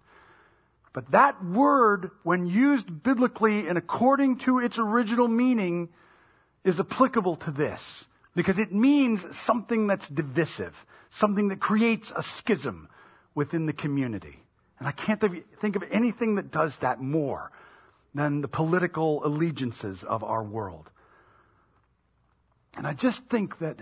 But 0.93 1.11
that 1.11 1.43
word, 1.43 2.11
when 2.23 2.45
used 2.45 3.03
biblically 3.03 3.67
and 3.67 3.77
according 3.77 4.37
to 4.39 4.59
its 4.59 4.77
original 4.77 5.27
meaning, 5.27 5.89
is 6.63 6.79
applicable 6.79 7.35
to 7.37 7.51
this. 7.51 8.05
Because 8.35 8.57
it 8.57 8.71
means 8.71 9.25
something 9.37 9.85
that's 9.87 10.07
divisive, 10.07 10.73
something 11.11 11.49
that 11.49 11.59
creates 11.59 12.11
a 12.15 12.23
schism, 12.23 12.89
within 13.35 13.65
the 13.65 13.73
community. 13.73 14.39
And 14.79 14.87
I 14.87 14.91
can't 14.91 15.21
think 15.61 15.75
of 15.75 15.83
anything 15.91 16.35
that 16.35 16.51
does 16.51 16.75
that 16.77 17.01
more 17.01 17.51
than 18.13 18.41
the 18.41 18.47
political 18.47 19.25
allegiances 19.25 20.03
of 20.03 20.23
our 20.23 20.43
world. 20.43 20.89
And 22.75 22.85
I 22.85 22.93
just 22.93 23.23
think 23.25 23.59
that 23.59 23.77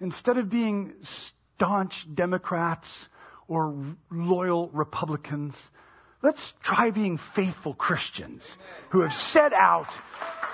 instead 0.00 0.38
of 0.38 0.50
being 0.50 0.94
staunch 1.02 2.06
Democrats 2.14 3.08
or 3.46 3.74
loyal 4.10 4.68
Republicans, 4.68 5.56
let's 6.22 6.54
try 6.62 6.90
being 6.90 7.18
faithful 7.18 7.74
Christians 7.74 8.42
who 8.90 9.02
have 9.02 9.14
set 9.14 9.52
out 9.52 9.92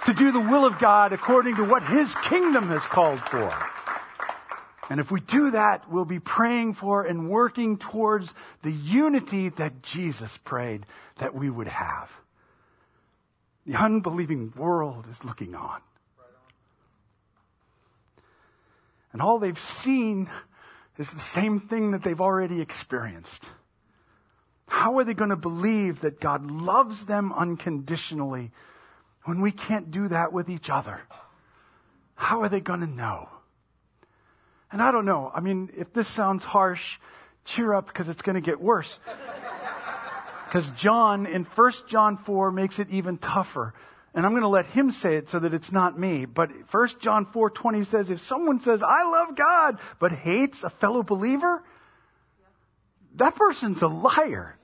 to 0.06 0.14
do 0.14 0.32
the 0.32 0.40
will 0.40 0.64
of 0.64 0.78
God 0.78 1.12
according 1.12 1.56
to 1.56 1.64
what 1.64 1.82
His 1.82 2.14
kingdom 2.22 2.68
has 2.68 2.82
called 2.82 3.20
for. 3.28 3.52
And 4.88 4.98
if 4.98 5.10
we 5.10 5.20
do 5.20 5.52
that, 5.52 5.90
we'll 5.90 6.04
be 6.04 6.18
praying 6.18 6.74
for 6.74 7.04
and 7.04 7.28
working 7.28 7.78
towards 7.78 8.34
the 8.62 8.72
unity 8.72 9.50
that 9.50 9.82
Jesus 9.82 10.36
prayed 10.38 10.84
that 11.18 11.34
we 11.34 11.48
would 11.48 11.68
have. 11.68 12.10
The 13.66 13.76
unbelieving 13.76 14.52
world 14.56 15.06
is 15.08 15.22
looking 15.22 15.54
on. 15.54 15.80
And 19.12 19.22
all 19.22 19.38
they've 19.38 19.60
seen 19.60 20.28
is 20.98 21.10
the 21.10 21.20
same 21.20 21.60
thing 21.60 21.92
that 21.92 22.02
they've 22.02 22.20
already 22.20 22.60
experienced. 22.60 23.44
How 24.66 24.98
are 24.98 25.04
they 25.04 25.14
going 25.14 25.30
to 25.30 25.36
believe 25.36 26.00
that 26.00 26.20
God 26.20 26.50
loves 26.50 27.04
them 27.04 27.32
unconditionally 27.32 28.50
when 29.24 29.40
we 29.40 29.52
can't 29.52 29.90
do 29.90 30.08
that 30.08 30.32
with 30.32 30.48
each 30.48 30.70
other? 30.70 31.00
How 32.14 32.42
are 32.42 32.48
they 32.48 32.60
going 32.60 32.80
to 32.80 32.86
know? 32.86 33.28
And 34.72 34.82
I 34.82 34.92
don't 34.92 35.04
know. 35.04 35.30
I 35.34 35.40
mean, 35.40 35.70
if 35.76 35.92
this 35.92 36.06
sounds 36.06 36.44
harsh, 36.44 36.98
cheer 37.44 37.74
up 37.74 37.86
because 37.86 38.08
it's 38.08 38.22
going 38.22 38.34
to 38.34 38.40
get 38.40 38.60
worse. 38.60 38.98
Because 40.44 40.70
John 40.70 41.26
in 41.26 41.44
1 41.44 41.72
John 41.88 42.16
4 42.18 42.52
makes 42.52 42.78
it 42.78 42.88
even 42.90 43.18
tougher. 43.18 43.74
And 44.14 44.26
I'm 44.26 44.32
going 44.32 44.42
to 44.42 44.48
let 44.48 44.66
him 44.66 44.90
say 44.90 45.16
it 45.16 45.30
so 45.30 45.38
that 45.38 45.54
it's 45.54 45.70
not 45.70 45.98
me. 45.98 46.24
But 46.24 46.50
1 46.72 46.88
John 47.00 47.26
4:20 47.26 47.86
says 47.86 48.10
if 48.10 48.20
someone 48.22 48.60
says 48.60 48.82
I 48.82 49.04
love 49.04 49.36
God 49.36 49.78
but 50.00 50.10
hates 50.10 50.64
a 50.64 50.70
fellow 50.70 51.02
believer, 51.02 51.62
that 53.16 53.36
person's 53.36 53.82
a 53.82 53.88
liar. 53.88 54.56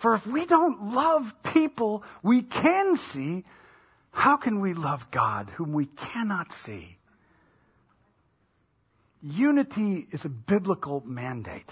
For 0.00 0.14
if 0.14 0.26
we 0.26 0.46
don't 0.46 0.94
love 0.94 1.30
people 1.42 2.02
we 2.22 2.40
can 2.40 2.96
see, 2.96 3.44
how 4.12 4.38
can 4.38 4.60
we 4.60 4.72
love 4.72 5.10
God 5.10 5.50
whom 5.50 5.74
we 5.74 5.84
cannot 5.84 6.54
see? 6.54 6.96
Unity 9.22 10.08
is 10.10 10.24
a 10.24 10.30
biblical 10.30 11.02
mandate. 11.04 11.70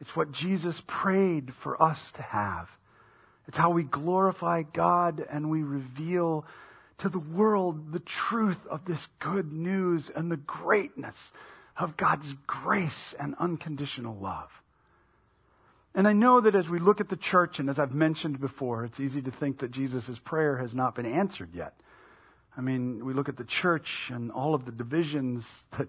It's 0.00 0.16
what 0.16 0.32
Jesus 0.32 0.82
prayed 0.86 1.52
for 1.52 1.80
us 1.80 2.00
to 2.12 2.22
have. 2.22 2.70
It's 3.46 3.58
how 3.58 3.68
we 3.68 3.82
glorify 3.82 4.62
God 4.62 5.24
and 5.30 5.50
we 5.50 5.62
reveal 5.62 6.46
to 6.98 7.10
the 7.10 7.18
world 7.18 7.92
the 7.92 8.00
truth 8.00 8.66
of 8.66 8.86
this 8.86 9.08
good 9.18 9.52
news 9.52 10.08
and 10.08 10.32
the 10.32 10.38
greatness 10.38 11.32
of 11.76 11.98
God's 11.98 12.34
grace 12.46 13.14
and 13.20 13.34
unconditional 13.38 14.16
love. 14.16 14.50
And 15.96 16.06
I 16.06 16.12
know 16.12 16.42
that 16.42 16.54
as 16.54 16.68
we 16.68 16.78
look 16.78 17.00
at 17.00 17.08
the 17.08 17.16
church, 17.16 17.58
and 17.58 17.70
as 17.70 17.78
I've 17.78 17.94
mentioned 17.94 18.38
before, 18.38 18.84
it's 18.84 19.00
easy 19.00 19.22
to 19.22 19.30
think 19.30 19.60
that 19.60 19.70
Jesus' 19.70 20.18
prayer 20.18 20.58
has 20.58 20.74
not 20.74 20.94
been 20.94 21.06
answered 21.06 21.54
yet. 21.54 21.72
I 22.54 22.60
mean, 22.60 23.02
we 23.02 23.14
look 23.14 23.30
at 23.30 23.38
the 23.38 23.44
church 23.44 24.10
and 24.12 24.30
all 24.30 24.54
of 24.54 24.66
the 24.66 24.72
divisions 24.72 25.46
that 25.78 25.88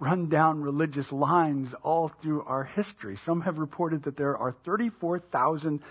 run 0.00 0.30
down 0.30 0.62
religious 0.62 1.12
lines 1.12 1.74
all 1.82 2.08
through 2.08 2.42
our 2.44 2.64
history. 2.64 3.18
Some 3.18 3.42
have 3.42 3.58
reported 3.58 4.04
that 4.04 4.16
there 4.16 4.36
are 4.36 4.52
34,000 4.64 5.82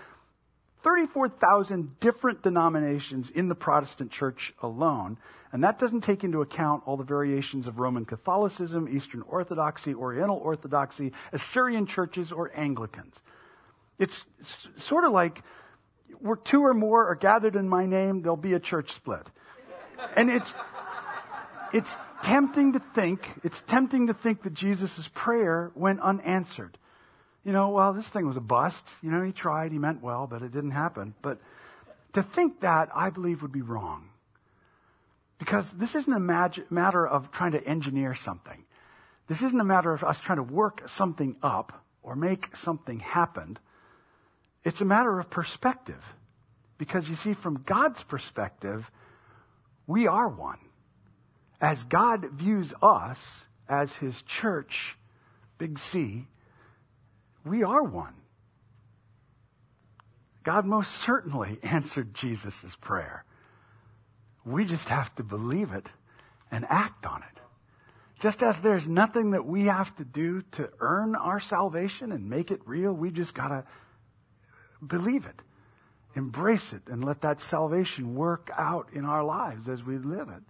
34,000 0.82 1.98
different 1.98 2.42
denominations 2.42 3.30
in 3.30 3.48
the 3.48 3.54
Protestant 3.54 4.10
church 4.10 4.52
alone. 4.62 5.16
And 5.50 5.64
that 5.64 5.78
doesn't 5.78 6.02
take 6.02 6.24
into 6.24 6.42
account 6.42 6.82
all 6.84 6.98
the 6.98 7.04
variations 7.04 7.66
of 7.66 7.78
Roman 7.78 8.04
Catholicism, 8.04 8.86
Eastern 8.94 9.22
Orthodoxy, 9.22 9.94
Oriental 9.94 10.36
Orthodoxy, 10.36 11.12
Assyrian 11.32 11.86
churches, 11.86 12.32
or 12.32 12.50
Anglicans. 12.54 13.14
It's 13.98 14.24
sort 14.76 15.04
of 15.04 15.12
like 15.12 15.42
where 16.18 16.36
two 16.36 16.64
or 16.64 16.74
more 16.74 17.06
are 17.08 17.14
gathered 17.14 17.56
in 17.56 17.68
my 17.68 17.86
name, 17.86 18.22
there'll 18.22 18.36
be 18.36 18.54
a 18.54 18.60
church 18.60 18.92
split. 18.92 19.26
And 20.16 20.30
it's, 20.30 20.52
it's 21.72 21.90
tempting 22.22 22.72
to 22.72 22.82
think, 22.94 23.28
it's 23.42 23.62
tempting 23.68 24.06
to 24.06 24.14
think 24.14 24.42
that 24.42 24.54
Jesus' 24.54 25.08
prayer 25.12 25.70
went 25.74 26.00
unanswered. 26.00 26.78
You 27.44 27.52
know, 27.52 27.68
well, 27.70 27.92
this 27.92 28.08
thing 28.08 28.26
was 28.26 28.38
a 28.38 28.40
bust. 28.40 28.84
You 29.02 29.10
know, 29.10 29.22
he 29.22 29.32
tried, 29.32 29.72
he 29.72 29.78
meant 29.78 30.02
well, 30.02 30.26
but 30.26 30.42
it 30.42 30.52
didn't 30.52 30.70
happen. 30.70 31.14
But 31.20 31.38
to 32.14 32.22
think 32.22 32.60
that, 32.60 32.88
I 32.94 33.10
believe, 33.10 33.42
would 33.42 33.52
be 33.52 33.62
wrong. 33.62 34.08
Because 35.38 35.70
this 35.72 35.94
isn't 35.94 36.12
a 36.12 36.20
mag- 36.20 36.64
matter 36.70 37.06
of 37.06 37.30
trying 37.32 37.52
to 37.52 37.62
engineer 37.62 38.14
something. 38.14 38.64
This 39.28 39.42
isn't 39.42 39.60
a 39.60 39.64
matter 39.64 39.92
of 39.92 40.02
us 40.02 40.18
trying 40.20 40.38
to 40.38 40.42
work 40.42 40.88
something 40.88 41.36
up 41.42 41.84
or 42.02 42.16
make 42.16 42.56
something 42.56 43.00
happen. 43.00 43.58
It's 44.64 44.80
a 44.80 44.84
matter 44.84 45.18
of 45.20 45.30
perspective. 45.30 46.02
Because 46.78 47.08
you 47.08 47.14
see, 47.14 47.34
from 47.34 47.62
God's 47.64 48.02
perspective, 48.02 48.90
we 49.86 50.06
are 50.06 50.28
one 50.28 50.58
as 51.64 51.82
God 51.84 52.26
views 52.32 52.74
us 52.82 53.18
as 53.68 53.90
his 53.94 54.20
church, 54.22 54.96
big 55.56 55.78
C, 55.78 56.26
we 57.42 57.62
are 57.62 57.82
one. 57.82 58.12
God 60.42 60.66
most 60.66 60.90
certainly 60.92 61.58
answered 61.62 62.12
Jesus' 62.12 62.76
prayer. 62.82 63.24
We 64.44 64.66
just 64.66 64.88
have 64.88 65.14
to 65.14 65.22
believe 65.22 65.72
it 65.72 65.86
and 66.50 66.66
act 66.68 67.06
on 67.06 67.22
it. 67.22 67.40
Just 68.20 68.42
as 68.42 68.60
there's 68.60 68.86
nothing 68.86 69.30
that 69.30 69.46
we 69.46 69.64
have 69.64 69.94
to 69.96 70.04
do 70.04 70.42
to 70.52 70.68
earn 70.80 71.14
our 71.14 71.40
salvation 71.40 72.12
and 72.12 72.28
make 72.28 72.50
it 72.50 72.60
real, 72.66 72.92
we 72.92 73.10
just 73.10 73.32
got 73.32 73.48
to 73.48 73.64
believe 74.86 75.26
it, 75.26 75.40
embrace 76.14 76.72
it, 76.72 76.82
and 76.86 77.04
let 77.04 77.22
that 77.22 77.40
salvation 77.40 78.14
work 78.14 78.50
out 78.56 78.88
in 78.92 79.04
our 79.04 79.24
lives 79.24 79.68
as 79.68 79.82
we 79.82 79.98
live 79.98 80.28
it. 80.28 80.42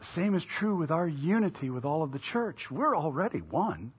The 0.00 0.06
same 0.06 0.34
is 0.34 0.44
true 0.44 0.76
with 0.76 0.90
our 0.90 1.06
unity 1.06 1.70
with 1.70 1.84
all 1.84 2.02
of 2.02 2.12
the 2.12 2.18
church. 2.18 2.70
We're 2.70 2.96
already 2.96 3.38
one. 3.38 3.92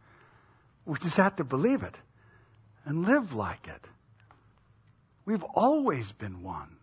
We 0.85 0.99
just 0.99 1.17
have 1.17 1.37
to 1.37 1.43
believe 1.43 1.83
it 1.83 1.95
and 2.85 3.05
live 3.05 3.33
like 3.33 3.67
it. 3.67 3.87
We've 5.25 5.43
always 5.43 6.11
been 6.11 6.43
one. 6.43 6.75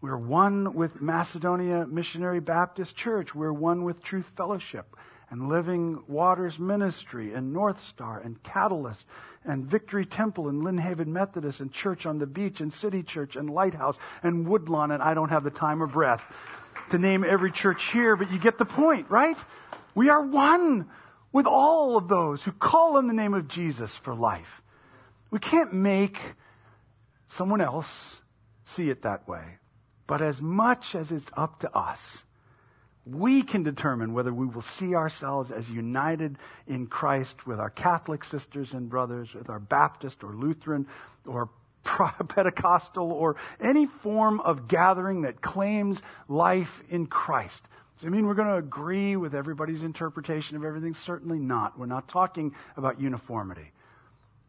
We're 0.00 0.16
one 0.16 0.74
with 0.74 1.00
Macedonia 1.00 1.84
Missionary 1.84 2.38
Baptist 2.38 2.94
Church. 2.94 3.34
We're 3.34 3.52
one 3.52 3.82
with 3.82 4.00
Truth 4.00 4.30
Fellowship 4.36 4.96
and 5.30 5.48
Living 5.48 6.02
Waters 6.06 6.58
Ministry 6.58 7.34
and 7.34 7.52
North 7.52 7.84
Star 7.84 8.20
and 8.20 8.40
Catalyst 8.44 9.04
and 9.44 9.64
Victory 9.64 10.04
Temple 10.04 10.48
and 10.48 10.62
Lynn 10.62 10.78
Haven 10.78 11.12
Methodist 11.12 11.60
and 11.60 11.72
Church 11.72 12.06
on 12.06 12.18
the 12.18 12.26
Beach 12.26 12.60
and 12.60 12.72
City 12.72 13.02
Church 13.02 13.36
and 13.36 13.50
Lighthouse 13.50 13.96
and 14.22 14.46
Woodlawn 14.46 14.90
and 14.90 15.02
I 15.02 15.14
don't 15.14 15.30
have 15.30 15.44
the 15.44 15.50
time 15.50 15.82
or 15.82 15.86
breath 15.86 16.22
to 16.90 16.98
name 16.98 17.24
every 17.24 17.52
church 17.52 17.90
here, 17.92 18.16
but 18.16 18.30
you 18.30 18.38
get 18.38 18.58
the 18.58 18.64
point, 18.64 19.10
right? 19.10 19.36
We 19.94 20.08
are 20.08 20.22
one 20.22 20.88
with 21.32 21.46
all 21.46 21.96
of 21.96 22.08
those 22.08 22.42
who 22.42 22.52
call 22.52 22.96
on 22.96 23.06
the 23.06 23.14
name 23.14 23.34
of 23.34 23.48
Jesus 23.48 23.94
for 23.94 24.14
life. 24.14 24.62
We 25.30 25.38
can't 25.38 25.72
make 25.72 26.18
someone 27.36 27.60
else 27.60 28.16
see 28.64 28.90
it 28.90 29.02
that 29.02 29.28
way. 29.28 29.58
But 30.06 30.22
as 30.22 30.40
much 30.40 30.94
as 30.94 31.12
it's 31.12 31.30
up 31.36 31.60
to 31.60 31.76
us, 31.76 32.18
we 33.10 33.42
can 33.42 33.62
determine 33.62 34.12
whether 34.12 34.32
we 34.32 34.46
will 34.46 34.62
see 34.62 34.94
ourselves 34.94 35.50
as 35.50 35.68
united 35.68 36.36
in 36.66 36.86
Christ 36.86 37.46
with 37.46 37.58
our 37.58 37.70
Catholic 37.70 38.24
sisters 38.24 38.72
and 38.72 38.88
brothers, 38.88 39.32
with 39.34 39.48
our 39.48 39.60
Baptist 39.60 40.22
or 40.22 40.34
Lutheran 40.34 40.86
or 41.26 41.48
Pentecostal 41.84 43.10
or 43.12 43.36
any 43.60 43.86
form 43.86 44.40
of 44.40 44.68
gathering 44.68 45.22
that 45.22 45.40
claims 45.40 46.02
life 46.28 46.82
in 46.90 47.06
Christ. 47.06 47.62
Does 47.96 48.04
it 48.04 48.10
mean 48.10 48.26
we're 48.26 48.34
going 48.34 48.48
to 48.48 48.56
agree 48.56 49.16
with 49.16 49.34
everybody's 49.34 49.82
interpretation 49.82 50.56
of 50.56 50.64
everything? 50.64 50.94
Certainly 50.94 51.38
not. 51.38 51.78
We're 51.78 51.86
not 51.86 52.08
talking 52.08 52.54
about 52.76 53.00
uniformity. 53.00 53.72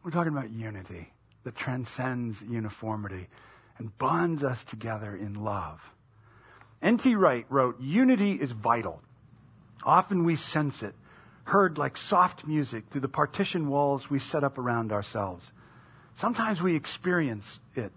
We're 0.04 0.12
talking 0.12 0.32
about 0.32 0.50
unity 0.50 1.12
that 1.44 1.56
transcends 1.56 2.40
uniformity 2.42 3.26
and 3.78 3.96
bonds 3.98 4.44
us 4.44 4.62
together 4.64 5.16
in 5.16 5.34
love. 5.34 5.80
N.T. 6.82 7.14
Wright 7.14 7.46
wrote, 7.48 7.80
Unity 7.80 8.32
is 8.32 8.52
vital. 8.52 9.00
Often 9.84 10.24
we 10.24 10.36
sense 10.36 10.82
it, 10.82 10.94
heard 11.44 11.78
like 11.78 11.96
soft 11.96 12.46
music 12.46 12.84
through 12.90 13.02
the 13.02 13.08
partition 13.08 13.68
walls 13.68 14.08
we 14.08 14.18
set 14.18 14.44
up 14.44 14.58
around 14.58 14.92
ourselves. 14.92 15.50
Sometimes 16.16 16.60
we 16.60 16.74
experience 16.74 17.60
it 17.74 17.92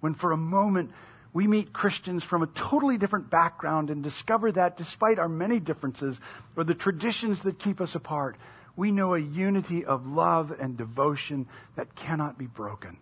when 0.00 0.14
for 0.14 0.32
a 0.32 0.36
moment 0.36 0.92
we 1.32 1.46
meet 1.46 1.72
Christians 1.72 2.24
from 2.24 2.42
a 2.42 2.46
totally 2.48 2.98
different 2.98 3.30
background 3.30 3.90
and 3.90 4.02
discover 4.02 4.50
that 4.52 4.76
despite 4.76 5.18
our 5.18 5.28
many 5.28 5.60
differences 5.60 6.20
or 6.56 6.64
the 6.64 6.74
traditions 6.74 7.42
that 7.42 7.58
keep 7.58 7.80
us 7.80 7.94
apart, 7.94 8.36
we 8.76 8.92
know 8.92 9.14
a 9.14 9.18
unity 9.18 9.84
of 9.84 10.06
love 10.06 10.52
and 10.58 10.76
devotion 10.76 11.46
that 11.76 11.94
cannot 11.94 12.38
be 12.38 12.46
broken. 12.46 12.96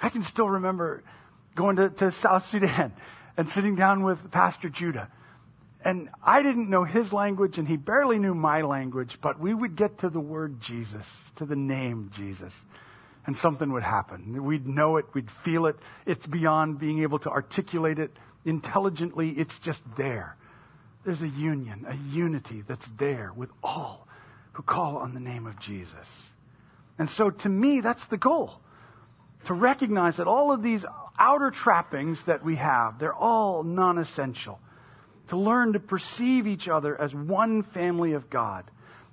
I 0.00 0.08
can 0.08 0.22
still 0.22 0.48
remember 0.48 1.02
going 1.54 1.76
to, 1.76 1.88
to 1.90 2.10
South 2.10 2.48
Sudan 2.50 2.92
and 3.36 3.48
sitting 3.48 3.76
down 3.76 4.02
with 4.02 4.30
Pastor 4.30 4.68
Judah. 4.68 5.08
And 5.84 6.08
I 6.22 6.42
didn't 6.42 6.68
know 6.68 6.84
his 6.84 7.12
language 7.12 7.58
and 7.58 7.68
he 7.68 7.76
barely 7.76 8.18
knew 8.18 8.34
my 8.34 8.62
language, 8.62 9.18
but 9.20 9.38
we 9.38 9.54
would 9.54 9.76
get 9.76 9.98
to 9.98 10.08
the 10.08 10.20
word 10.20 10.60
Jesus, 10.60 11.06
to 11.36 11.44
the 11.44 11.56
name 11.56 12.10
Jesus, 12.14 12.52
and 13.26 13.36
something 13.36 13.72
would 13.72 13.82
happen. 13.82 14.42
We'd 14.44 14.66
know 14.66 14.96
it, 14.96 15.06
we'd 15.12 15.30
feel 15.30 15.66
it. 15.66 15.76
It's 16.04 16.26
beyond 16.26 16.78
being 16.78 17.02
able 17.02 17.18
to 17.20 17.30
articulate 17.30 17.98
it 17.98 18.10
intelligently, 18.44 19.30
it's 19.30 19.58
just 19.58 19.82
there. 19.96 20.36
There's 21.04 21.22
a 21.22 21.28
union, 21.28 21.86
a 21.88 21.96
unity 22.12 22.64
that's 22.66 22.88
there 22.98 23.32
with 23.36 23.50
all 23.62 24.06
who 24.52 24.62
call 24.62 24.96
on 24.96 25.14
the 25.14 25.20
name 25.20 25.46
of 25.46 25.58
Jesus. 25.60 26.08
And 26.98 27.10
so 27.10 27.30
to 27.30 27.48
me, 27.48 27.80
that's 27.80 28.06
the 28.06 28.16
goal. 28.16 28.60
To 29.46 29.54
recognize 29.54 30.16
that 30.16 30.26
all 30.26 30.50
of 30.50 30.62
these 30.62 30.84
outer 31.18 31.50
trappings 31.50 32.22
that 32.24 32.44
we 32.44 32.56
have, 32.56 32.98
they're 32.98 33.14
all 33.14 33.62
non 33.62 33.98
essential. 33.98 34.60
To 35.28 35.36
learn 35.36 35.72
to 35.72 35.80
perceive 35.80 36.46
each 36.46 36.68
other 36.68 37.00
as 37.00 37.12
one 37.14 37.64
family 37.64 38.12
of 38.12 38.30
God. 38.30 38.64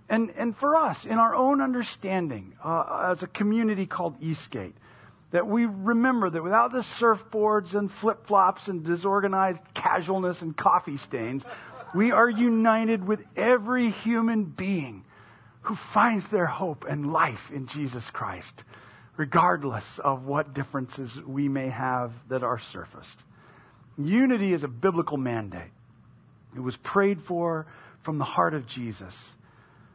And, 0.10 0.32
and 0.38 0.56
for 0.56 0.76
us, 0.76 1.06
in 1.06 1.18
our 1.18 1.34
own 1.34 1.60
understanding, 1.60 2.54
uh, 2.64 3.10
as 3.12 3.24
a 3.24 3.28
community 3.28 3.88
called 3.88 4.16
Eastgate, 4.22 4.76
that 5.32 5.48
we 5.48 5.66
remember 5.66 6.30
that 6.30 6.44
without 6.44 6.72
the 6.72 6.80
surfboards 6.80 7.74
and 7.74 7.92
flip 7.92 8.28
flops 8.28 8.68
and 8.68 8.84
disorganized 8.84 9.64
casualness 9.74 10.44
and 10.44 10.56
coffee 10.56 10.98
stains, 10.98 11.44
we 11.96 12.12
are 12.12 12.30
united 12.30 13.08
with 13.08 13.22
every 13.36 13.90
human 13.90 14.44
being 14.44 15.04
who 15.62 15.76
finds 15.76 16.28
their 16.28 16.46
hope 16.46 16.86
and 16.88 17.12
life 17.12 17.50
in 17.52 17.66
Jesus 17.66 18.08
Christ 18.12 18.64
regardless 19.18 20.00
of 20.00 20.26
what 20.26 20.54
differences 20.54 21.16
we 21.26 21.48
may 21.48 21.70
have 21.70 22.14
that 22.30 22.44
are 22.44 22.60
surfaced. 22.60 23.18
Unity 23.98 24.54
is 24.54 24.64
a 24.64 24.68
biblical 24.68 25.18
mandate. 25.18 25.72
It 26.56 26.60
was 26.60 26.76
prayed 26.78 27.22
for 27.22 27.68
from 28.02 28.18
the 28.18 28.24
heart 28.24 28.54
of 28.54 28.66
Jesus. 28.66 29.16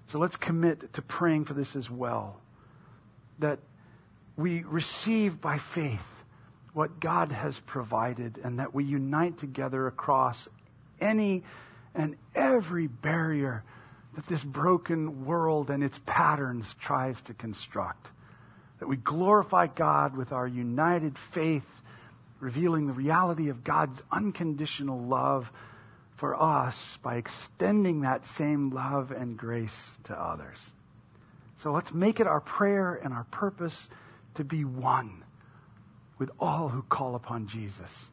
So 0.08 0.18
let's 0.18 0.36
commit 0.36 0.92
to 0.94 1.02
praying 1.02 1.44
for 1.46 1.54
this 1.54 1.74
as 1.74 1.90
well. 1.90 2.40
That 3.40 3.58
we 4.36 4.62
receive 4.62 5.40
by 5.40 5.58
faith 5.58 6.04
what 6.72 7.00
God 7.00 7.32
has 7.32 7.58
provided 7.66 8.40
and 8.42 8.60
that 8.60 8.72
we 8.72 8.84
unite 8.84 9.38
together 9.38 9.86
across 9.88 10.48
any 11.00 11.42
and 11.94 12.16
every 12.34 12.86
barrier 12.86 13.64
that 14.14 14.26
this 14.28 14.42
broken 14.42 15.24
world 15.24 15.70
and 15.70 15.82
its 15.82 15.98
patterns 16.06 16.74
tries 16.80 17.20
to 17.22 17.34
construct 17.34 18.08
that 18.78 18.88
we 18.88 18.96
glorify 18.96 19.66
God 19.66 20.16
with 20.16 20.32
our 20.32 20.46
united 20.46 21.16
faith, 21.32 21.66
revealing 22.40 22.86
the 22.86 22.92
reality 22.92 23.48
of 23.48 23.64
God's 23.64 24.00
unconditional 24.10 25.00
love 25.00 25.50
for 26.16 26.40
us 26.40 26.98
by 27.02 27.16
extending 27.16 28.02
that 28.02 28.26
same 28.26 28.70
love 28.70 29.10
and 29.10 29.36
grace 29.36 29.96
to 30.04 30.14
others. 30.14 30.58
So 31.62 31.72
let's 31.72 31.92
make 31.92 32.20
it 32.20 32.26
our 32.26 32.40
prayer 32.40 32.94
and 32.94 33.12
our 33.12 33.24
purpose 33.24 33.88
to 34.34 34.44
be 34.44 34.64
one 34.64 35.24
with 36.18 36.30
all 36.38 36.68
who 36.68 36.82
call 36.82 37.14
upon 37.14 37.48
Jesus. 37.48 38.10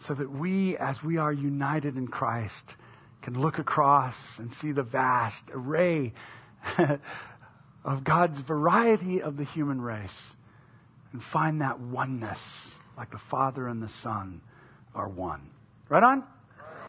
So 0.00 0.14
that 0.14 0.30
we, 0.30 0.76
as 0.76 1.02
we 1.02 1.16
are 1.16 1.32
united 1.32 1.96
in 1.96 2.06
Christ, 2.06 2.76
can 3.22 3.40
look 3.40 3.58
across 3.58 4.38
and 4.38 4.52
see 4.52 4.70
the 4.70 4.82
vast 4.82 5.42
array 5.52 6.12
of 7.88 8.04
God's 8.04 8.38
variety 8.40 9.22
of 9.22 9.38
the 9.38 9.44
human 9.44 9.80
race 9.80 10.10
and 11.12 11.22
find 11.22 11.62
that 11.62 11.80
oneness 11.80 12.38
like 12.98 13.10
the 13.10 13.20
Father 13.30 13.66
and 13.66 13.82
the 13.82 13.88
Son 14.02 14.42
are 14.94 15.08
one. 15.08 15.40
Right 15.88 16.02
on? 16.02 16.22